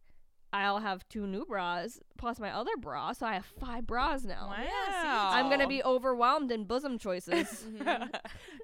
[0.53, 4.47] I'll have two new bras plus my other bra, so I have five bras now.
[4.49, 4.63] wow.
[4.63, 7.65] Yeah, I'm gonna be overwhelmed in bosom choices.
[7.71, 8.13] Mhm.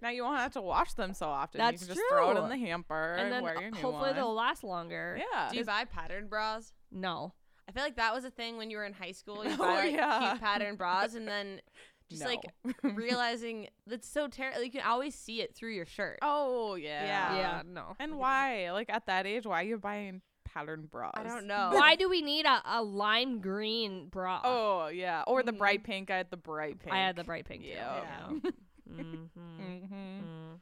[0.01, 1.59] now you won't have to wash them so often.
[1.59, 3.77] That's you can just throw it in the hamper and, and then wear your new
[3.79, 4.15] hopefully one.
[4.15, 5.17] they'll last longer.
[5.33, 5.49] yeah.
[5.51, 6.73] Do you buy patterned bras?
[6.91, 7.33] No.
[7.69, 9.43] I feel like that was a thing when you were in high school.
[9.45, 10.29] You Oh, buy like yeah.
[10.31, 11.61] cute patterned bras, and then
[12.09, 12.39] just like
[12.83, 14.63] realizing that's so terrible.
[14.63, 16.19] You can always see it through your shirt.
[16.21, 17.05] oh yeah.
[17.05, 17.37] Yeah.
[17.37, 17.95] yeah, no.
[17.99, 18.71] And why?
[18.71, 20.21] Like at that age, why are you buying
[20.57, 21.11] patterned bras?
[21.15, 21.69] I don't know.
[21.73, 24.41] Why do we need a, a lime green bra?
[24.43, 26.09] Oh yeah, or the bright pink.
[26.09, 26.93] I had the bright pink.
[26.93, 27.69] I had the bright pink too.
[27.69, 28.01] Yeah.
[28.03, 28.49] Yeah.
[28.91, 28.95] mm-hmm.
[29.03, 29.23] hmm
[29.67, 30.53] Mm-hmm.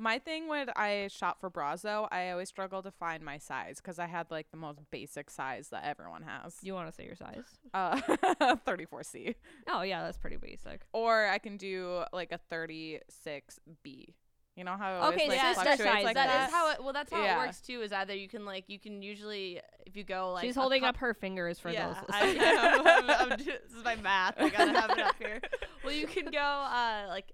[0.00, 3.76] My thing when I shop for bras though, I always struggle to find my size
[3.78, 6.56] because I had like the most basic size that everyone has.
[6.62, 7.44] You want to say your size?
[7.74, 7.96] Uh,
[8.66, 9.34] 34C,
[9.68, 10.82] Oh yeah, that's pretty basic.
[10.92, 14.14] or I can do like a 36B.
[14.58, 16.48] You know how it always, Okay, like, sister fluctuates size, like That that?
[16.48, 16.82] is how it.
[16.82, 17.36] Well, that's how Yeah.
[17.36, 17.80] it works too.
[17.80, 20.96] Is either you can like you can usually if you go like She's holding cup-
[20.96, 21.96] up her fingers for yeah, those.
[22.10, 22.42] I listening.
[22.44, 22.86] am.
[22.86, 24.34] I'm, I'm do- this is my math.
[24.38, 25.40] I gotta have it up here.
[25.84, 27.32] Well, you can go uh like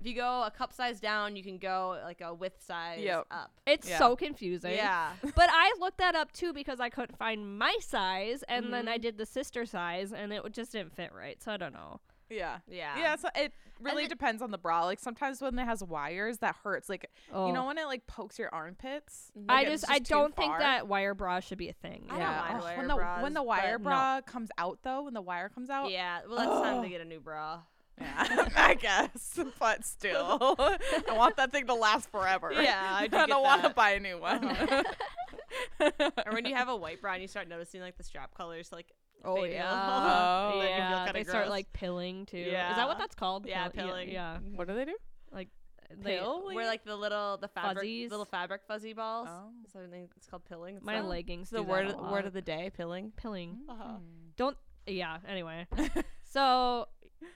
[0.00, 3.26] if you go a cup size down, you can go like a width size Yep.
[3.30, 3.52] up.
[3.66, 3.98] it's Yeah.
[3.98, 4.72] so confusing.
[4.72, 5.12] Yeah.
[5.36, 8.96] But I looked that up too because I couldn't find my size, and then I
[8.98, 9.02] Mhm.
[9.02, 11.40] did the sister size, and it just didn't fit right.
[11.42, 12.00] So I don't know.
[12.32, 12.58] Yeah.
[12.68, 12.98] Yeah.
[12.98, 14.84] Yeah, so it really it- depends on the bra.
[14.84, 16.88] Like sometimes when it has wires, that hurts.
[16.88, 17.46] Like Oh.
[17.46, 19.30] you know when it like pokes your armpits.
[19.38, 19.44] Mhm.
[19.48, 20.58] I like, it's just, I don't think far.
[20.60, 22.06] that wire bra should be a thing.
[22.08, 22.46] I don't yeah.
[22.48, 25.22] mind wire when the bras, when the wire but- bra comes out though, when the
[25.22, 25.90] wire comes out.
[25.90, 26.20] Yeah.
[26.28, 27.60] Well, that's time to get a new bra.
[28.00, 30.78] Yeah, I guess, but still, I
[31.14, 32.50] want that thing to last forever.
[32.50, 34.56] Yeah, I do I don't want to buy a new one.
[35.80, 38.70] Or when you have a white bra and you start noticing like the strap colors,
[38.72, 38.86] like
[39.24, 40.58] Oh fading yeah, Oh.
[40.60, 41.04] then yeah.
[41.06, 42.38] kinda They start like pilling too.
[42.38, 42.70] Yeah.
[42.70, 43.46] Is that what that's called?
[43.46, 44.10] Yeah, Pill- pilling.
[44.10, 44.38] Yeah.
[44.54, 44.96] what do they do?
[45.30, 45.48] Like
[46.02, 46.46] they- Pill?
[46.46, 48.10] where like the little the fabric Fuzzies.
[48.10, 49.28] little fabric fuzzy balls.
[49.30, 49.50] Oh.
[49.72, 50.76] So I it's called pilling.
[50.76, 51.50] It's my the- leggings.
[51.50, 53.12] the do word that a word of the day, pilling.
[53.16, 53.60] pilling.
[53.68, 53.96] Uh-huh.
[54.36, 54.56] Don't.
[54.86, 55.18] Yeah.
[55.28, 55.66] Anyway.
[56.32, 56.88] So,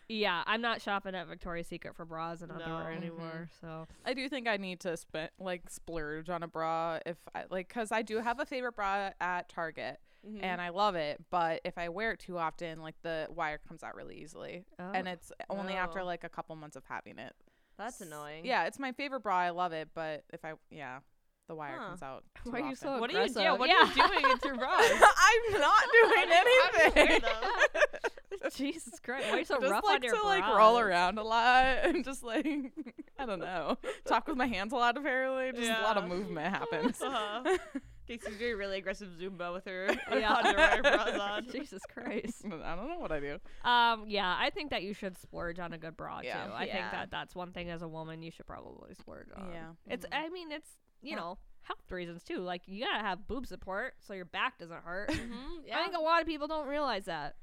[0.09, 2.97] yeah, I'm not shopping at Victoria's Secret for bras and underwear No.
[2.97, 3.51] anymore.
[3.61, 7.45] So, I do think I need to spend like splurge on a bra if I
[7.51, 10.41] like because I do have a favorite bra at Target Mhm.
[10.43, 13.83] and I love it, but if I wear it too often, like the wire comes
[13.83, 15.11] out really easily, and Oh.
[15.13, 17.35] it's only after like a couple months of having it.
[17.79, 18.45] that's annoying.
[18.47, 19.37] Yeah, it's my favorite bra.
[19.37, 21.01] I love it, but if I yeah,
[21.47, 21.89] the wire Huh.
[21.89, 22.25] comes out.
[22.43, 23.19] too Why are you so What are you?
[23.21, 23.43] aggressive?
[23.43, 23.53] Yeah.
[23.53, 23.83] What Yeah.
[23.83, 24.77] are you doing with your bra?
[24.79, 27.31] I'm not doing How do you wear anything.
[28.55, 31.19] Jesus Christ, why are you so just rough like on your to like roll around
[31.19, 32.47] a lot and just like
[33.19, 34.97] I don't know, talk with my hands a lot.
[34.97, 37.01] Apparently, just a lot of movement happens.
[37.03, 37.57] Uh-huh.
[38.07, 40.33] Casey's doing really aggressive Zumba with her Yeah.
[40.35, 41.47] underwear bras on.
[41.53, 42.45] Jesus Christ.
[42.47, 43.39] I don't know what I do.
[43.65, 46.47] Um, yeah, I think that you should splurge on a good bra Yeah.
[46.47, 46.53] too.
[46.55, 49.51] I think that that's one thing as a woman you should probably splurge on.
[49.53, 49.69] Yeah.
[49.89, 50.07] It's.
[50.13, 50.71] I mean, it's
[51.03, 52.39] you know health reasons too.
[52.39, 55.11] Like you gotta have boob support so your back doesn't hurt.
[55.11, 57.35] Mhm, I think a lot of people don't realize that.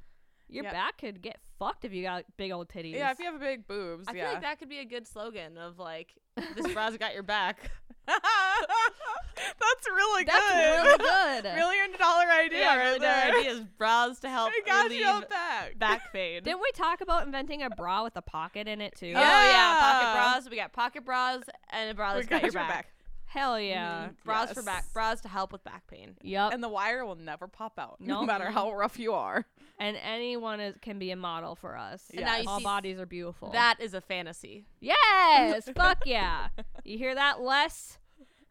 [0.50, 0.72] Your Yeah.
[0.74, 2.94] back could get fucked if you got big old titties.
[2.94, 4.24] Yeah, if you have big boobs, I yeah.
[4.26, 6.14] feel like that could be a good slogan of like,
[6.56, 7.72] this bra's got your back.
[8.08, 10.84] That's really That's good.
[10.84, 11.44] really good.
[11.56, 13.32] Million dollar idea yeah, right really there.
[13.32, 13.62] good ideas.
[13.78, 15.78] Bras to help I got relieve you on back.
[15.80, 16.44] back pain.
[16.44, 19.14] Didn't we talk about inventing a bra with a pocket in it too?
[19.16, 20.50] Oh yeah, pocket bras.
[20.50, 22.88] We got pocket bras and a bra We that's got, got your your back.
[23.34, 24.10] Hell yeah.
[24.10, 24.16] Mhm.
[24.26, 24.86] Bras for back.
[24.94, 26.16] Bras to help with back pain.
[26.22, 26.54] Yep.
[26.54, 29.48] And the wire will never pop out, no matter how rough you are.
[29.80, 32.12] And anyone is, can be a model for us.
[32.16, 33.50] And now you All bodies are beautiful.
[33.50, 34.68] That is a fantasy.
[34.80, 36.50] Yes, fuck yeah.
[36.84, 37.98] You hear that, Les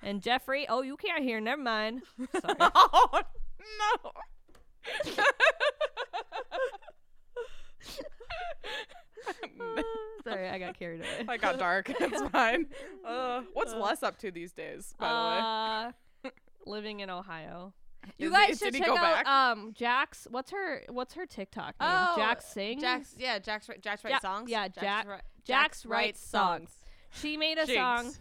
[0.02, 0.66] and Jeffrey?
[0.68, 1.40] Oh, you can't hear.
[1.40, 2.02] Never mind.
[2.40, 2.56] Sorry.
[2.60, 3.20] oh
[4.02, 4.10] no.
[10.24, 11.26] Sorry, I got carried away.
[11.28, 11.90] I got dark.
[11.90, 12.66] It's fine.
[13.04, 15.14] Uh, what's Les up to these days, by the
[16.24, 16.30] way?
[16.30, 16.30] uh,
[16.70, 17.72] living in Ohio.
[18.18, 19.26] You Is guys should check out back?
[19.28, 20.26] um Jax.
[20.30, 21.88] What's her What's her TikTok name?
[21.92, 22.82] Oh, Jax sings.
[22.82, 23.80] Jax yeah, Jax right.
[23.80, 24.50] Jax right Ja- songs.
[24.50, 26.70] yeah, Jax Jack- ri- Jax writes songs.
[27.10, 27.76] She made a Jinx.
[27.78, 28.12] song.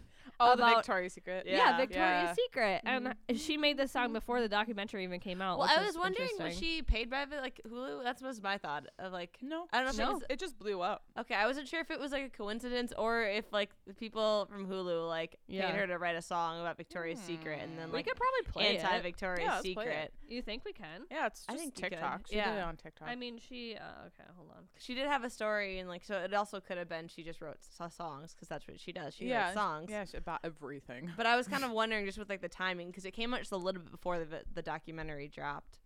[0.42, 1.44] Oh, the about- Victoria's Secret.
[1.46, 1.76] Yeah, Yeah.
[1.76, 2.34] Victoria's Yeah.
[2.34, 3.36] Secret, and mm-hmm.
[3.36, 3.60] she mm-hmm.
[3.60, 4.14] made this song mm-hmm.
[4.14, 5.58] before the documentary even came out.
[5.58, 8.02] Well, which I was wondering, was she paid by like Hulu?
[8.02, 9.38] That's was my thought of like.
[9.42, 10.16] No, I don't know No.
[10.28, 11.04] it it just blew up.
[11.18, 11.34] okay.
[11.34, 14.66] I wasn't sure if it was like a coincidence or if like the people from
[14.66, 15.70] Hulu like Yeah.
[15.70, 17.26] paid her to write a song about Victoria's hmm.
[17.26, 20.12] Secret and then like we like could probably play anti-Victoria's Yeah, Secret.
[20.28, 21.02] You think we can?
[21.10, 21.74] Yeah, it's I think.
[21.74, 22.26] TikTok.
[22.26, 22.56] She did Yeah.
[22.56, 23.08] it on TikTok.
[23.08, 23.76] I mean, she.
[23.76, 24.64] Uh, okay, hold on.
[24.78, 27.40] She did have a story and like so it also could have been she just
[27.40, 29.14] wrote s- songs because that's what she does.
[29.14, 29.90] She yeah, writes songs.
[29.90, 31.10] Yeah, she- about everything.
[31.16, 33.40] But I was kind of wondering just with like the timing because it came out
[33.40, 35.78] just a little bit before the the documentary dropped,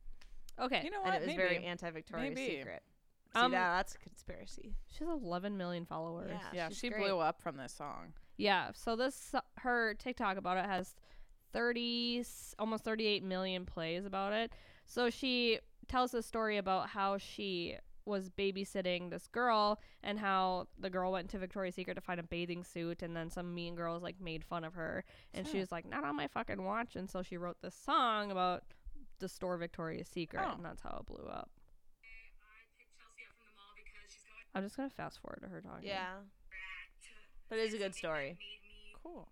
[0.60, 1.14] Okay, You know and what?
[1.14, 1.36] it was Maybe.
[1.36, 2.56] very anti-Victoria's Maybe.
[2.58, 2.82] Secret.
[3.34, 3.76] See Um, that?
[3.76, 4.74] That's a conspiracy.
[4.88, 6.30] she has 11 million followers.
[6.32, 6.48] Yeah.
[6.54, 7.02] yeah, she great.
[7.02, 8.14] blew up from this song.
[8.38, 10.94] Yeah, so this so- her TikTok about it has
[11.52, 14.52] 30 s- almost 38 million plays about it.
[14.86, 17.76] So she tells a story about how she
[18.06, 22.22] was babysitting this girl and how the girl went to Victoria's Secret to find a
[22.22, 25.04] bathing suit and then some mean girls like made fun of her
[25.34, 28.30] and she was like not on my fucking watch and so she wrote this song
[28.30, 28.62] about
[29.18, 30.54] the store Victoria's Secret Oh.
[30.54, 31.50] and that's how it blew up.
[34.54, 35.86] I'm just going to fast forward to her talking.
[35.88, 36.14] Yeah,
[37.50, 38.38] but it is a good story.
[39.02, 39.28] Cool.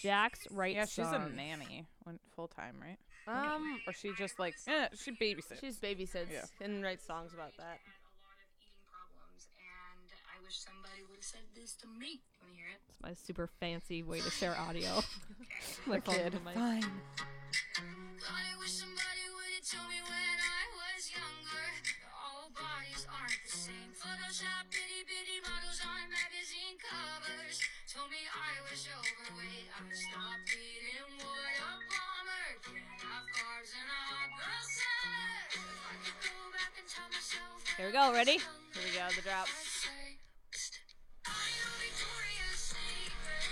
[0.00, 1.86] Jax writes Yeah, she's a nanny,
[2.34, 2.98] full time, right?
[3.28, 5.60] Um, Or she just like, eh, she babysits.
[5.60, 6.44] she's babysits Yeah.
[6.60, 7.78] and writes songs about that.
[7.82, 12.22] a lot of eating problems, and I wish somebody would have said this to me.
[12.42, 12.80] Want to hear it?
[12.88, 15.02] It's my super fancy way to share audio.
[15.86, 16.38] my phone kid.
[16.44, 16.82] my- Fine.
[16.82, 21.66] God, I wish somebody would have told me when I was younger.
[22.14, 23.90] All bodies aren't the same.
[23.94, 27.58] Photoshop bitty bitty models on magazine covers.
[27.90, 29.05] Told me I was overweight.
[29.76, 31.56] I would stop eating wood.
[31.60, 32.48] A bomber.
[32.64, 35.52] Can't have carbs a hot girl summer.
[35.52, 37.60] I could go back and tell myself.
[37.76, 38.08] Here we go.
[38.12, 38.40] Ready?
[38.40, 39.04] Here we go.
[39.12, 39.44] The drop.
[39.52, 40.16] I'd say,
[41.28, 43.44] I know Victoria's Secret.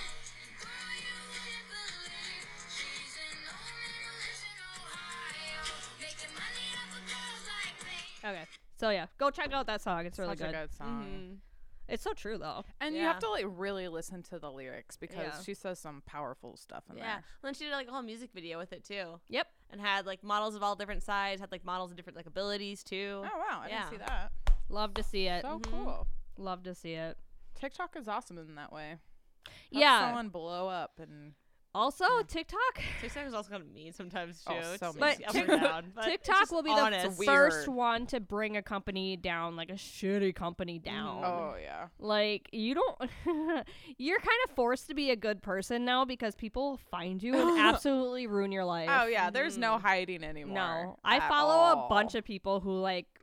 [0.65, 2.49] Girl, you wouldn't believe.
[2.73, 5.61] She's an old middle-aged in Ohio.
[6.01, 8.01] Making money off of girls like me.
[8.25, 8.47] Okay.
[8.81, 10.07] So yeah, go check out that song.
[10.09, 10.57] It's really Such good.
[10.57, 11.05] a good song.
[11.05, 11.54] Mhm.
[11.89, 12.65] It's so true though.
[12.81, 13.09] And you Yeah.
[13.13, 15.43] have to like really listen to the lyrics because Yeah.
[15.43, 17.05] she says some powerful stuff in Yeah.
[17.05, 17.15] there.
[17.15, 19.49] Well, then she did like a whole music video with it too, Yep.
[19.71, 22.83] and had like models of all different size, had like models of different like abilities
[22.83, 23.23] too.
[23.25, 24.33] Oh wow, I didn't see that.
[24.71, 25.43] Love to see it.
[25.43, 25.71] So Mhm.
[25.71, 26.07] cool.
[26.39, 27.19] Love to see it.
[27.55, 28.99] TikTok is awesome in that way.
[29.47, 30.01] Helps yeah.
[30.07, 31.35] someone blow up and
[31.75, 32.23] Also, Yeah.
[32.29, 32.81] TikTok.
[33.01, 34.53] TikTok is also kind of mean sometimes too.
[34.55, 35.29] Oh, It's so like mean.
[35.29, 37.05] But and down, but TikTok will be honest.
[37.05, 37.27] the Weird.
[37.53, 41.23] first one to bring a company down, like a shitty company down.
[41.25, 41.89] oh yeah.
[41.99, 43.11] Like you don't
[43.99, 47.59] you're kind of forced to be a good person now because people find you and
[47.75, 48.89] absolutely ruin your life.
[48.93, 49.81] Oh yeah, there's no Mhm.
[49.83, 50.55] hiding anymore.
[50.55, 50.99] No.
[51.05, 51.87] I follow all.
[51.87, 53.14] a bunch of people who like li-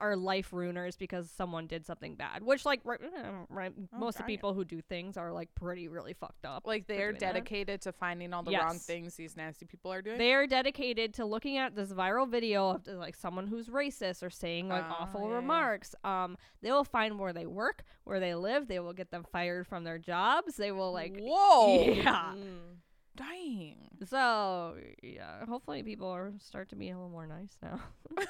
[0.00, 4.26] are life ruiners because someone did something bad, which like right, eh, right most of
[4.26, 6.66] people who do things are like pretty really fucked up.
[6.66, 7.34] like they're doing that.
[7.34, 10.18] dedicated to finding all the wrong things these nasty people are doing.
[10.18, 14.30] They are dedicated to looking at this viral video of like someone who's racist or
[14.30, 15.34] saying like Oh, awful yeah.
[15.36, 15.94] remarks.
[16.04, 18.68] Um, they will find where they work, where they live.
[18.68, 20.56] They will get them fired from their jobs.
[20.56, 21.84] They will like Whoa.
[21.92, 22.32] yeah.
[22.34, 22.76] Mm.
[23.16, 23.88] Dying.
[24.08, 27.80] So yeah, hopefully people are start to be a little more nice now.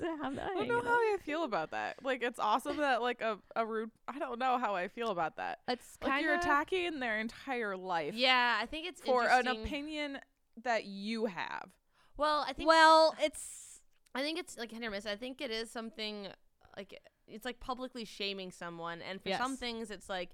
[0.00, 2.02] To have that I don't hanging know how I feel about that.
[2.02, 5.36] Like it's awesome that like a, a rude I don't know how I feel about
[5.36, 5.58] that.
[5.68, 10.18] It's Like kind you're attacking their entire life Yeah, I think it's for an opinion
[10.64, 11.68] that you have.
[12.16, 13.80] Well, I think well, it's
[14.14, 15.04] I think it's like hit or miss.
[15.04, 16.28] I think it is something
[16.76, 20.30] like it's like publicly shaming someone, and for some things, it's like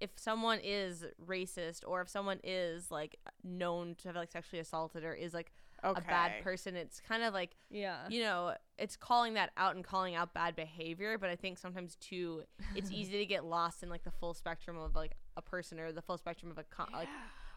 [0.00, 5.04] if someone is racist or if someone is like known to have like sexually assaulted
[5.04, 5.52] or is like
[5.84, 6.00] Okay.
[6.00, 8.08] a bad person, it's kind of like yeah.
[8.08, 11.18] you know it's calling that out and calling out bad behavior.
[11.18, 12.44] But I think sometimes too,
[12.74, 15.92] it's easy to get lost in like the full spectrum of like a person or
[15.92, 17.08] the full spectrum of a con- like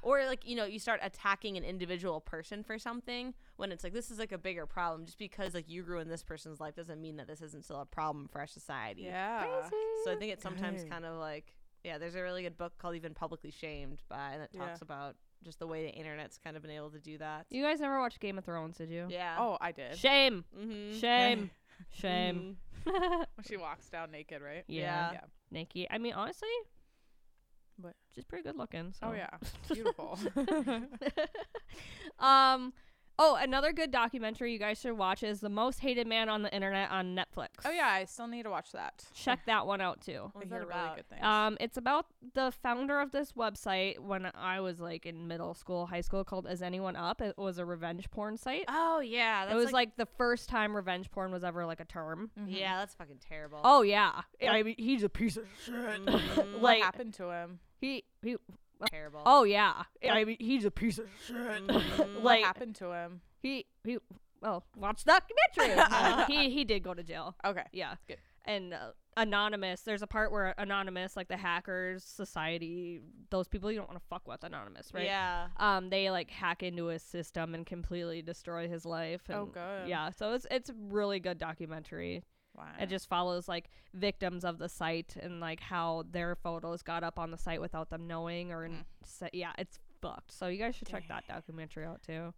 [0.01, 3.93] or like you know you start attacking an individual person for something when it's like
[3.93, 7.01] this is like a bigger problem just because like you ruin this person's life doesn't
[7.01, 9.45] mean that this isn't still a problem for our society Yeah.
[10.05, 10.91] so i think it's sometimes Dang.
[10.91, 11.53] kind of like
[11.84, 14.65] yeah there's a really good book called even publicly shamed by that it Yeah.
[14.67, 17.63] talks about just the way the internet's kind of been able to do that You
[17.63, 19.07] guys never watched Game of Thrones, did you?
[19.09, 19.97] yeah Oh, I did.
[19.97, 20.43] Shame.
[20.57, 20.97] mm-hmm.
[20.99, 21.49] Shame.
[21.93, 22.57] Shame.
[22.86, 24.63] When she walks down naked, right?
[24.67, 25.11] yeah.
[25.13, 25.19] Yeah.
[25.51, 25.88] Nikki.
[25.89, 26.47] I mean, honestly,
[27.80, 27.93] What?
[28.13, 28.93] she's pretty good looking.
[28.99, 29.07] So.
[29.07, 29.30] Oh yeah.
[29.73, 30.17] Beautiful.
[32.19, 32.73] um.
[33.22, 36.53] Oh, another good documentary you guys should watch is The Most Hated Man on the
[36.55, 37.49] Internet on Netflix.
[37.65, 39.03] oh yeah, I still need to watch that.
[39.13, 40.32] Check that one out too.
[40.34, 41.22] I What's hear that really good things.
[41.24, 45.86] Um, it's about the founder of this website when I was like in middle school,
[45.88, 47.22] high school, called Is Anyone Up?
[47.22, 48.63] It was a revenge porn site.
[48.70, 52.32] oh yeah it was like, the first time revenge porn was ever like a term.
[52.39, 52.45] Mhm.
[52.47, 55.76] yeah that's fucking terrible Oh yeah, I mean he's a piece of shit.
[56.05, 56.53] Mhm.
[56.53, 57.59] what like- happened to him?
[57.82, 58.38] he he.
[58.88, 61.36] Terrible Oh yeah, I mean he's a piece of shit.
[61.67, 62.15] Mhm.
[62.15, 63.21] like what happened to him?
[63.41, 63.97] he he.
[64.41, 65.84] Well, watch the documentary.
[65.91, 67.36] Uh, he he did go to jail.
[67.45, 67.63] Okay.
[67.73, 67.95] Yeah.
[68.07, 68.17] Good.
[68.45, 73.77] And uh, Anonymous, there's a part where Anonymous, like the hackers society, those people you
[73.77, 75.03] don't want to fuck with Anonymous, right?
[75.03, 79.21] yeah Um, they like hack into his system and completely destroy his life.
[79.30, 79.88] Oh, good.
[79.89, 82.23] Yeah, so it's it's really good documentary.
[82.60, 82.66] Wow.
[82.80, 87.18] It just follows like victims of the site and like how their photos got up
[87.18, 88.84] on the site without them knowing or Mm.
[89.05, 90.32] sa- yeah, it's fucked.
[90.32, 92.34] So you guys should check that documentary out too.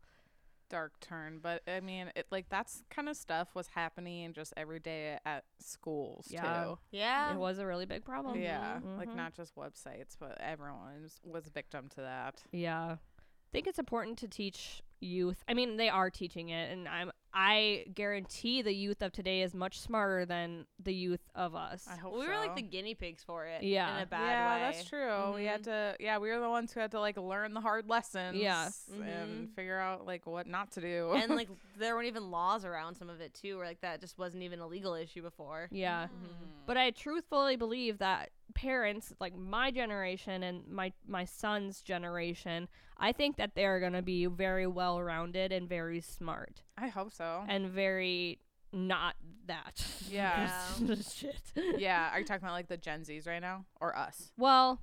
[0.70, 4.80] dark turn, but I mean, it like that's kind of stuff was happening just every
[4.80, 6.64] day at schools Yeah.
[6.64, 6.80] too.
[6.92, 8.40] yeah It was a really big problem.
[8.40, 9.16] Yeah, like Mhm.
[9.18, 12.44] not just websites, but everyone was, was victim to that.
[12.54, 12.92] Yeah.
[12.94, 15.44] I think it's important to teach youth.
[15.46, 19.54] I mean, they are teaching it and I'm I guarantee the youth of today is
[19.54, 21.88] much smarter than the youth of us.
[21.90, 22.28] I hope we so.
[22.28, 23.96] were like the guinea pigs for it Yeah.
[23.98, 25.34] in a bad yeah, way that's true.
[25.34, 25.96] We had to.
[26.00, 28.36] Yeah, we were the ones who had to like learn the hard lessons.
[28.38, 28.70] Yeah.
[28.92, 29.56] and Mhm.
[29.56, 31.12] figure out like what not to do.
[31.14, 34.18] and like there weren't even laws around some of it too where like that just
[34.18, 36.06] wasn't even a legal issue before yeah.
[36.08, 36.08] Mm.
[36.66, 43.12] But I truthfully believe that parents, like my generation and my my son's generation, I
[43.12, 47.43] think that they're going to be very well-rounded and very smart I hope so.
[47.47, 48.39] and very
[48.74, 49.16] not
[49.47, 49.86] that.
[50.10, 50.49] Yeah.
[51.14, 51.41] Shit.
[51.78, 54.32] yeah, are you talking about like the Gen Zs right now or us?
[54.38, 54.80] Well,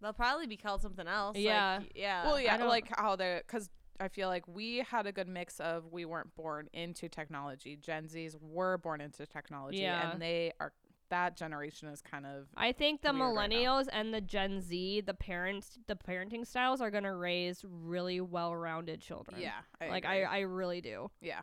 [0.00, 1.80] they'll probably be called something else like, Yeah.
[1.94, 3.68] yeah well, yeah, don't- like how they're because
[4.00, 7.76] I feel like we had a good mix of we weren't born into technology.
[7.76, 10.12] Gen Zs were born into technology, Yeah.
[10.12, 10.72] and they are
[11.10, 15.02] that generation is kind of I think the weird right millennials and the Gen Z,
[15.02, 19.40] the parents, the parenting styles are going to raise really well-rounded children.
[19.40, 19.52] yeah.
[19.80, 20.24] I like agree.
[20.24, 21.10] I, I really do.
[21.20, 21.40] yeah.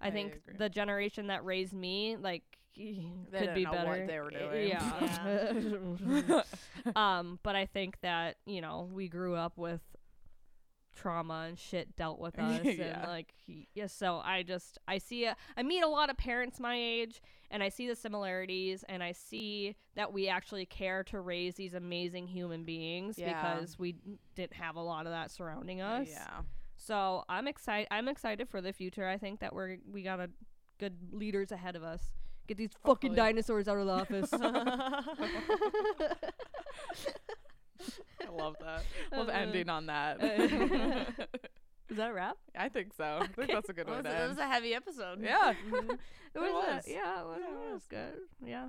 [0.00, 0.54] I, I think agree.
[0.58, 2.44] the generation that raised me, like,
[2.76, 2.92] They
[3.32, 3.88] could didn't be know better.
[3.90, 4.68] what they were I- doing.
[4.68, 6.42] Yeah.
[7.18, 9.80] um, but I think that you know we grew up with
[10.98, 13.00] trauma and shit dealt with us, Yeah.
[13.02, 13.34] and like,
[13.74, 13.86] yeah.
[13.86, 17.20] So I just I see a, I meet a lot of parents my age,
[17.50, 21.74] and I see the similarities, and I see that we actually care to raise these
[21.74, 23.54] amazing human beings Yeah.
[23.54, 23.96] because we
[24.34, 26.08] didn't have a lot of that surrounding us.
[26.10, 26.40] Yeah.
[26.76, 27.88] So I'm excited.
[27.90, 29.06] I'm excited for the future.
[29.08, 30.30] I think that we're we got a
[30.78, 32.02] good leaders ahead of us.
[32.46, 34.30] Get these fucking dinosaurs out of the office.
[38.26, 38.82] I love that.
[39.16, 40.22] Love Uh, ending on that.
[41.90, 42.36] Is that a wrap?
[42.56, 43.20] I think so.
[43.22, 44.28] I think that's a good It way was, it end.
[44.28, 45.52] was a heavy episode Yeah.
[45.52, 46.86] It was, was.
[46.86, 47.82] A, yeah, it was, Yeah, it it was was.
[47.88, 48.14] good.
[48.44, 48.68] Yeah.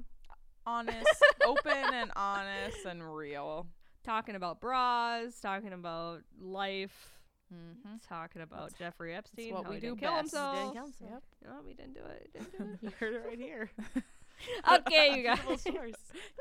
[0.66, 3.68] honest, open and honest and real.
[4.06, 7.16] Talking about bras, talking about life,
[7.52, 7.96] Mm-hmm.
[8.08, 9.56] talking about Jeffrey Epstein.
[9.56, 10.22] what how we he do didn't kill best.
[10.22, 10.56] himself.
[10.56, 11.12] Didn't kill himself.
[11.12, 11.24] Yep.
[11.52, 12.30] No, we didn't do it.
[12.32, 12.80] Didn't do it.
[12.84, 14.04] you heard it right here it.
[14.74, 15.40] okay, you guys.
[15.66, 15.84] Y'all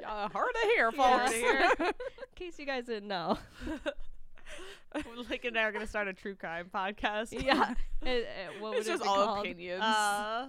[0.01, 1.69] Yeah, hard to hear, Yeah.
[1.77, 1.81] folks.
[1.89, 1.93] In
[2.35, 3.39] case you guys didn't know.
[5.29, 7.33] Like and I are gonna start a true crime podcast.
[7.45, 7.75] yeah.
[8.01, 8.27] It, it,
[8.61, 9.39] what would it's it just be all called?
[9.41, 9.83] opinions.
[9.83, 10.47] Uh,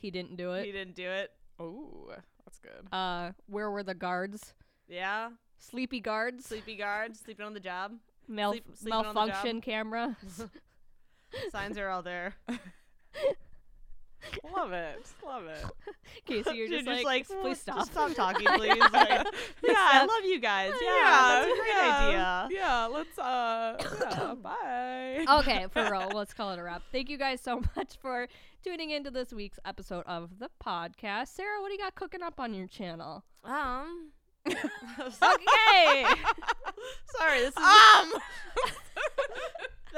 [0.00, 0.64] He didn't do it.
[0.66, 1.30] he didn't do it.
[1.60, 2.10] Oh,
[2.44, 2.88] that's good.
[2.92, 4.52] Uh, where were the guards?
[4.88, 5.30] Yeah.
[5.58, 6.46] Sleepy guards.
[6.46, 7.92] Sleepy guard, sleeping on the job.
[8.26, 9.14] Mal- Sleep- sleeping on the job.
[9.28, 10.16] malfunction camera.
[11.52, 12.34] Signs are all there.
[14.54, 15.06] Love it.
[15.24, 15.64] Love it.
[16.24, 17.76] Casey, you're just, like, "Mm, please stop.
[17.76, 18.78] Just stop talking, please.
[18.78, 20.72] Like, yeah, I love you guys.
[20.80, 22.48] Yeah, that's a great yeah, idea.
[22.58, 23.76] Yeah, let's uh
[24.10, 25.24] yeah, bye.
[25.40, 26.10] okay, for real.
[26.14, 26.82] Let's call it a wrap.
[26.92, 28.28] Thank you guys so much for
[28.64, 31.28] tuning into this week's episode of the podcast.
[31.28, 33.24] Sarah, what do you got cooking up on your channel?
[33.44, 34.10] Um.
[34.46, 36.06] Okay.
[37.16, 38.12] Sorry, this is Um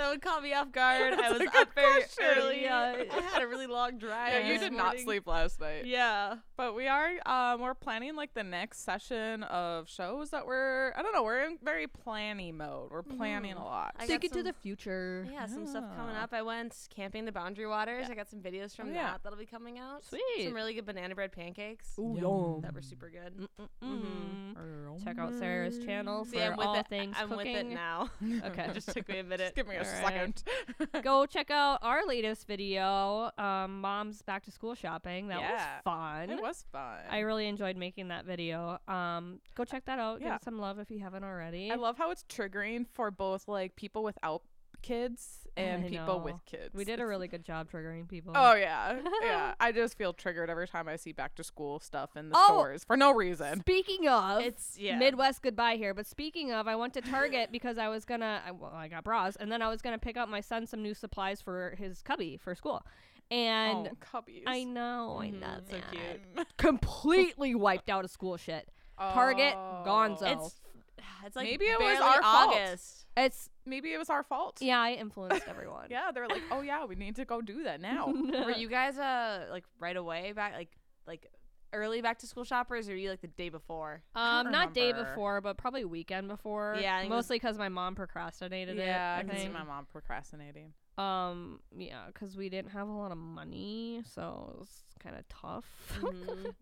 [0.00, 1.12] that would caught me off guard.
[1.22, 2.24] I was a up good very question.
[2.36, 2.66] early.
[2.68, 4.32] Uh, I had a really long drive.
[4.32, 5.84] Yeah, you this did not sleep last night.
[5.86, 6.36] Yeah.
[6.56, 11.02] But we are um we're planning like the next session of shows that we're I
[11.02, 12.90] don't know, we're in very planning mode.
[12.90, 13.60] We're planning Mhm.
[13.60, 13.94] a lot.
[13.98, 15.26] I Think got into some- the future.
[15.30, 16.32] Yeah, some stuff coming up.
[16.32, 18.06] I went camping the Boundary Waters.
[18.06, 18.12] Yeah.
[18.12, 19.12] I got some videos from Oh, yeah.
[19.12, 20.04] that that'll be coming out.
[20.04, 20.22] Sweet.
[20.44, 22.60] Some really good banana bread pancakes Ooh, Yum.
[22.62, 23.48] that were super good.
[23.84, 25.04] Mm-hmm.
[25.04, 26.86] Check out Sarah's channel for See, I'm with all it.
[26.88, 27.54] things I'm cooking.
[27.54, 28.10] with it now.
[28.46, 28.68] Okay.
[28.74, 29.38] just took me a minute.
[29.40, 29.89] Just give me a All right.
[29.90, 30.42] Second.
[31.02, 35.28] Go check out our latest video, um, Mom's Back to School Shopping.
[35.28, 35.52] That Yeah.
[35.52, 36.30] was fun.
[36.30, 36.98] It was fun.
[37.10, 38.78] I really enjoyed making that video.
[38.88, 40.20] Um, go check that out.
[40.20, 41.70] Give it some love if you haven't already.
[41.70, 44.42] I love how it's triggering for both like people without
[44.82, 46.24] kids and I people know.
[46.24, 46.74] with kids.
[46.74, 48.32] we did a really good job triggering people.
[48.36, 49.54] Oh yeah, yeah.
[49.60, 52.46] I just feel triggered every time I see back to school stuff in the Oh!
[52.46, 53.60] stores for no reason.
[53.60, 54.96] Speaking of, It's yeah.
[54.98, 55.92] Midwest goodbye here.
[55.94, 58.40] But speaking of, I went to Target because I was gonna.
[58.46, 60.82] I, well, I got bras, and then I was gonna pick up my son some
[60.82, 62.84] new supplies for his cubby for school.
[63.32, 64.42] And oh, cubbies.
[64.46, 66.46] I know, I Mhm, know, it's so cute.
[66.56, 68.68] Completely wiped out of school shit.
[68.98, 69.82] Target, Oh.
[69.86, 70.22] gonzo.
[70.46, 70.60] It's
[71.24, 72.56] it's like Maybe it was barely our fault.
[72.56, 73.06] August.
[73.16, 74.58] It's Maybe it was our fault.
[74.60, 75.86] yeah, I influenced everyone.
[75.90, 78.12] Yeah, they're like, oh yeah, we need to go do that now.
[78.46, 80.70] Were you guys uh like right away back like
[81.06, 81.30] like
[81.72, 84.02] early back to school shoppers or were you like the day before?
[84.16, 86.76] Um, not day before, but probably weekend before.
[86.80, 89.28] Yeah, I think it was- mostly because my mom procrastinated yeah, I it.
[89.28, 90.72] can see my mom procrastinating.
[90.98, 95.26] Um, yeah, because we didn't have a lot of money, so it was kind of
[95.28, 95.64] tough.
[96.00, 96.12] Mhm.
[96.12, 96.54] Mhm.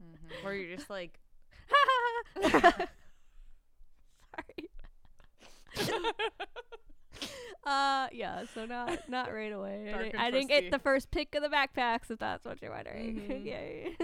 [0.44, 1.18] Where you're just like
[5.74, 5.98] Sorry.
[7.64, 8.44] uh, yeah.
[8.54, 9.86] So not not right away.
[9.88, 12.60] I Dark didn't, I didn't get the first pick of the backpacks, if that's what
[12.62, 13.16] you're wondering.
[13.28, 13.44] Mhm.
[13.44, 13.96] Yay.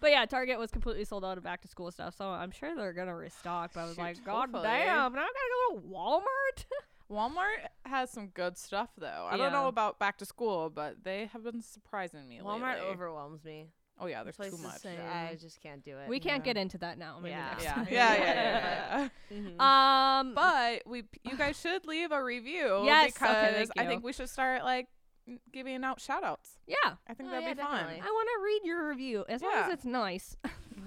[0.00, 2.74] But yeah, Target was completely sold out of back to school stuff, so I'm sure
[2.76, 3.72] they're gonna restock.
[3.74, 4.62] But I was Shoot, like, God hopefully.
[4.64, 6.64] damn, now I gotta go to Walmart.
[7.10, 9.28] Walmart has some good stuff though.
[9.30, 12.88] I don't know about back to school, but they have been surprising me Walmart lately.
[12.90, 13.68] overwhelms me.
[14.00, 14.84] Oh yeah, there's too much.
[14.86, 16.08] I just can't do it.
[16.08, 16.52] we can't yeah.
[16.52, 17.18] get into that now.
[17.20, 17.48] Maybe Yeah.
[17.50, 17.86] next Yeah, time.
[17.90, 19.38] yeah, yeah, yeah, yeah.
[19.38, 19.60] Mhm.
[19.60, 22.82] Um, But we, you guys should leave a review.
[22.84, 23.88] Yes, okay, because thank I you.
[23.88, 24.88] think we should start like
[25.28, 26.58] n- giving out shout outs.
[26.66, 26.74] yeah,
[27.06, 27.70] I think Oh, that'd yeah, be fun.
[27.72, 28.00] definitely.
[28.02, 29.72] I want to read your review as long as Yeah.
[29.72, 30.36] it's nice.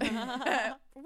[0.00, 0.08] we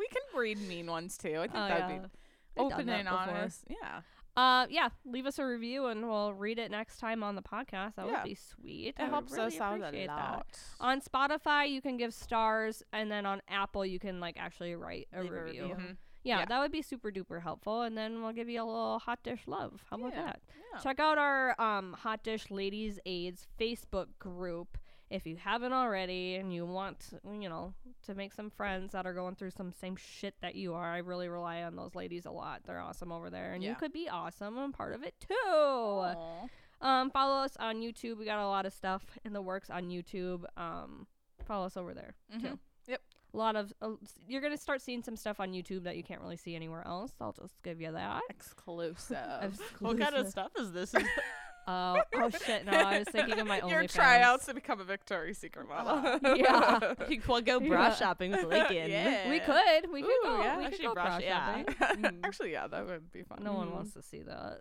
[0.08, 1.36] can read mean ones too.
[1.38, 1.98] I think Oh, that'd yeah.
[1.98, 2.08] be
[2.54, 3.18] They've done open that and before.
[3.36, 3.64] honest.
[3.70, 4.00] Yeah.
[4.36, 7.96] Uh, yeah, leave us a review and we'll read it next time on the podcast.
[7.96, 8.12] That Yeah.
[8.22, 8.88] would be sweet.
[8.88, 10.46] It I would helps really us out a lot.
[10.48, 10.58] that.
[10.80, 15.08] On Spotify, you can give stars, and then on Apple, you can like actually write
[15.12, 15.62] a Leave a review.
[15.64, 15.74] review.
[15.76, 15.96] Mhm.
[16.24, 16.44] Yeah, Yeah.
[16.46, 19.42] that would be super duper helpful, and then we'll give you a little hot dish
[19.46, 19.84] love.
[19.90, 20.24] How about Yeah.
[20.24, 20.40] that?
[20.72, 20.78] Yeah.
[20.78, 24.78] Check out our um, Hot Dish Ladies AIDS Facebook group
[25.12, 27.74] if you haven't already and you want, you know,
[28.06, 30.90] to make some friends that are going through some same shit that you are.
[30.90, 32.62] I really rely on those ladies a lot.
[32.64, 35.34] They're awesome over there, and you could be awesome and part of it too.
[35.46, 36.46] Aw.
[36.80, 38.18] Um, follow us on YouTube.
[38.18, 40.44] We got a lot of stuff in the works on YouTube.
[40.56, 41.06] Um,
[41.46, 42.46] follow us over there too.
[42.48, 42.58] Mhm.
[42.88, 43.02] Yep.
[43.34, 43.90] A lot of uh,
[44.26, 47.12] you're gonna start seeing some stuff on YouTube that you can't really see anywhere else.
[47.20, 48.22] I'll just give you that.
[48.30, 49.60] Exclusive.
[49.78, 50.94] what kind of stuff is this?
[51.68, 52.64] Oh, oh shit!
[52.66, 53.70] No, I was thinking of my own.
[53.72, 56.18] Your tryouts to become a Victoria's Secret model.
[56.36, 56.94] Yeah.
[57.08, 57.94] you could go bra Yeah.
[57.94, 58.90] shopping with Lincoln.
[58.90, 59.28] Yeah.
[59.30, 59.92] We could.
[59.92, 60.40] We could Ooh, go.
[60.40, 60.58] yeah.
[60.58, 61.62] We Actually, could go brush- bra yeah.
[61.78, 62.02] shopping.
[62.02, 62.18] Mhm.
[62.24, 63.42] Actually, yeah, that would be fun.
[63.42, 63.72] No one Mhm.
[63.74, 64.60] wants to see that.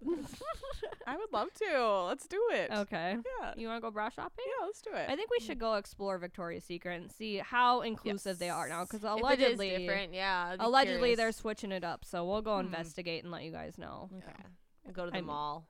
[1.07, 2.03] I would love to.
[2.07, 2.69] Let's do it.
[2.71, 3.17] okay.
[3.41, 3.53] Yeah.
[3.57, 4.45] You want to go bra shopping?
[4.47, 5.09] Yeah, let's do it.
[5.09, 8.83] I think we should go explore Victoria's Secret and see how inclusive they are now.
[8.83, 10.49] Because If it is allegedly, different, yeah.
[10.51, 12.05] I'd be allegedly they're switching it up.
[12.05, 12.65] So we'll go Hmm.
[12.67, 14.09] investigate and let you guys know.
[14.17, 14.43] Okay.
[14.83, 15.67] We'll go to the I'm- mall.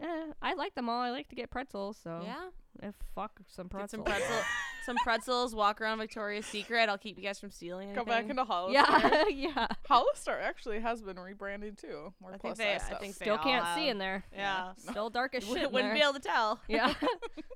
[0.00, 1.00] Eh, I like them all.
[1.00, 1.96] I like to get pretzels.
[2.02, 2.48] So Yeah.
[2.82, 4.26] Eh, fuck some Get some pretzels.
[4.28, 4.44] pretzel,
[4.86, 5.54] some pretzels.
[5.54, 6.88] Walk around Victoria's Secret.
[6.88, 7.88] I'll keep you guys from stealing.
[7.94, 8.06] Go Anything.
[8.06, 8.72] back into Hollister.
[8.74, 9.24] yeah,
[9.56, 9.66] yeah.
[9.86, 12.12] Hollister actually has been rebranded too.
[12.20, 13.00] More I think they- size I stuff.
[13.00, 14.24] think they Still all can't see in there.
[14.34, 14.72] Yeah.
[14.78, 15.64] Still dark as shit.
[15.64, 16.60] in Wouldn't be able to tell.
[16.68, 16.92] Yeah.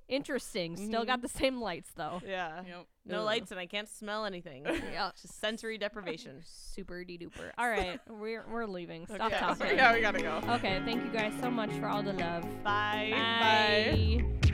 [0.09, 0.77] Interesting.
[0.77, 1.23] Still got Mhm.
[1.23, 2.21] the same lights though.
[2.27, 2.63] Yeah.
[2.67, 2.87] Yep.
[3.07, 3.25] No Ugh.
[3.27, 4.65] lights and I can't smell anything.
[4.93, 5.09] Yeah.
[5.11, 6.43] It's Just sensory deprivation.
[6.45, 7.51] Super de duper.
[7.57, 9.07] All right, we're we're leaving.
[9.07, 9.39] Stop Okay.
[9.39, 9.77] talking.
[9.77, 10.41] yeah, we gotta go.
[10.55, 12.43] Okay, thank you guys so much for all the love.
[12.65, 13.11] Bye.
[13.13, 14.50] Bye.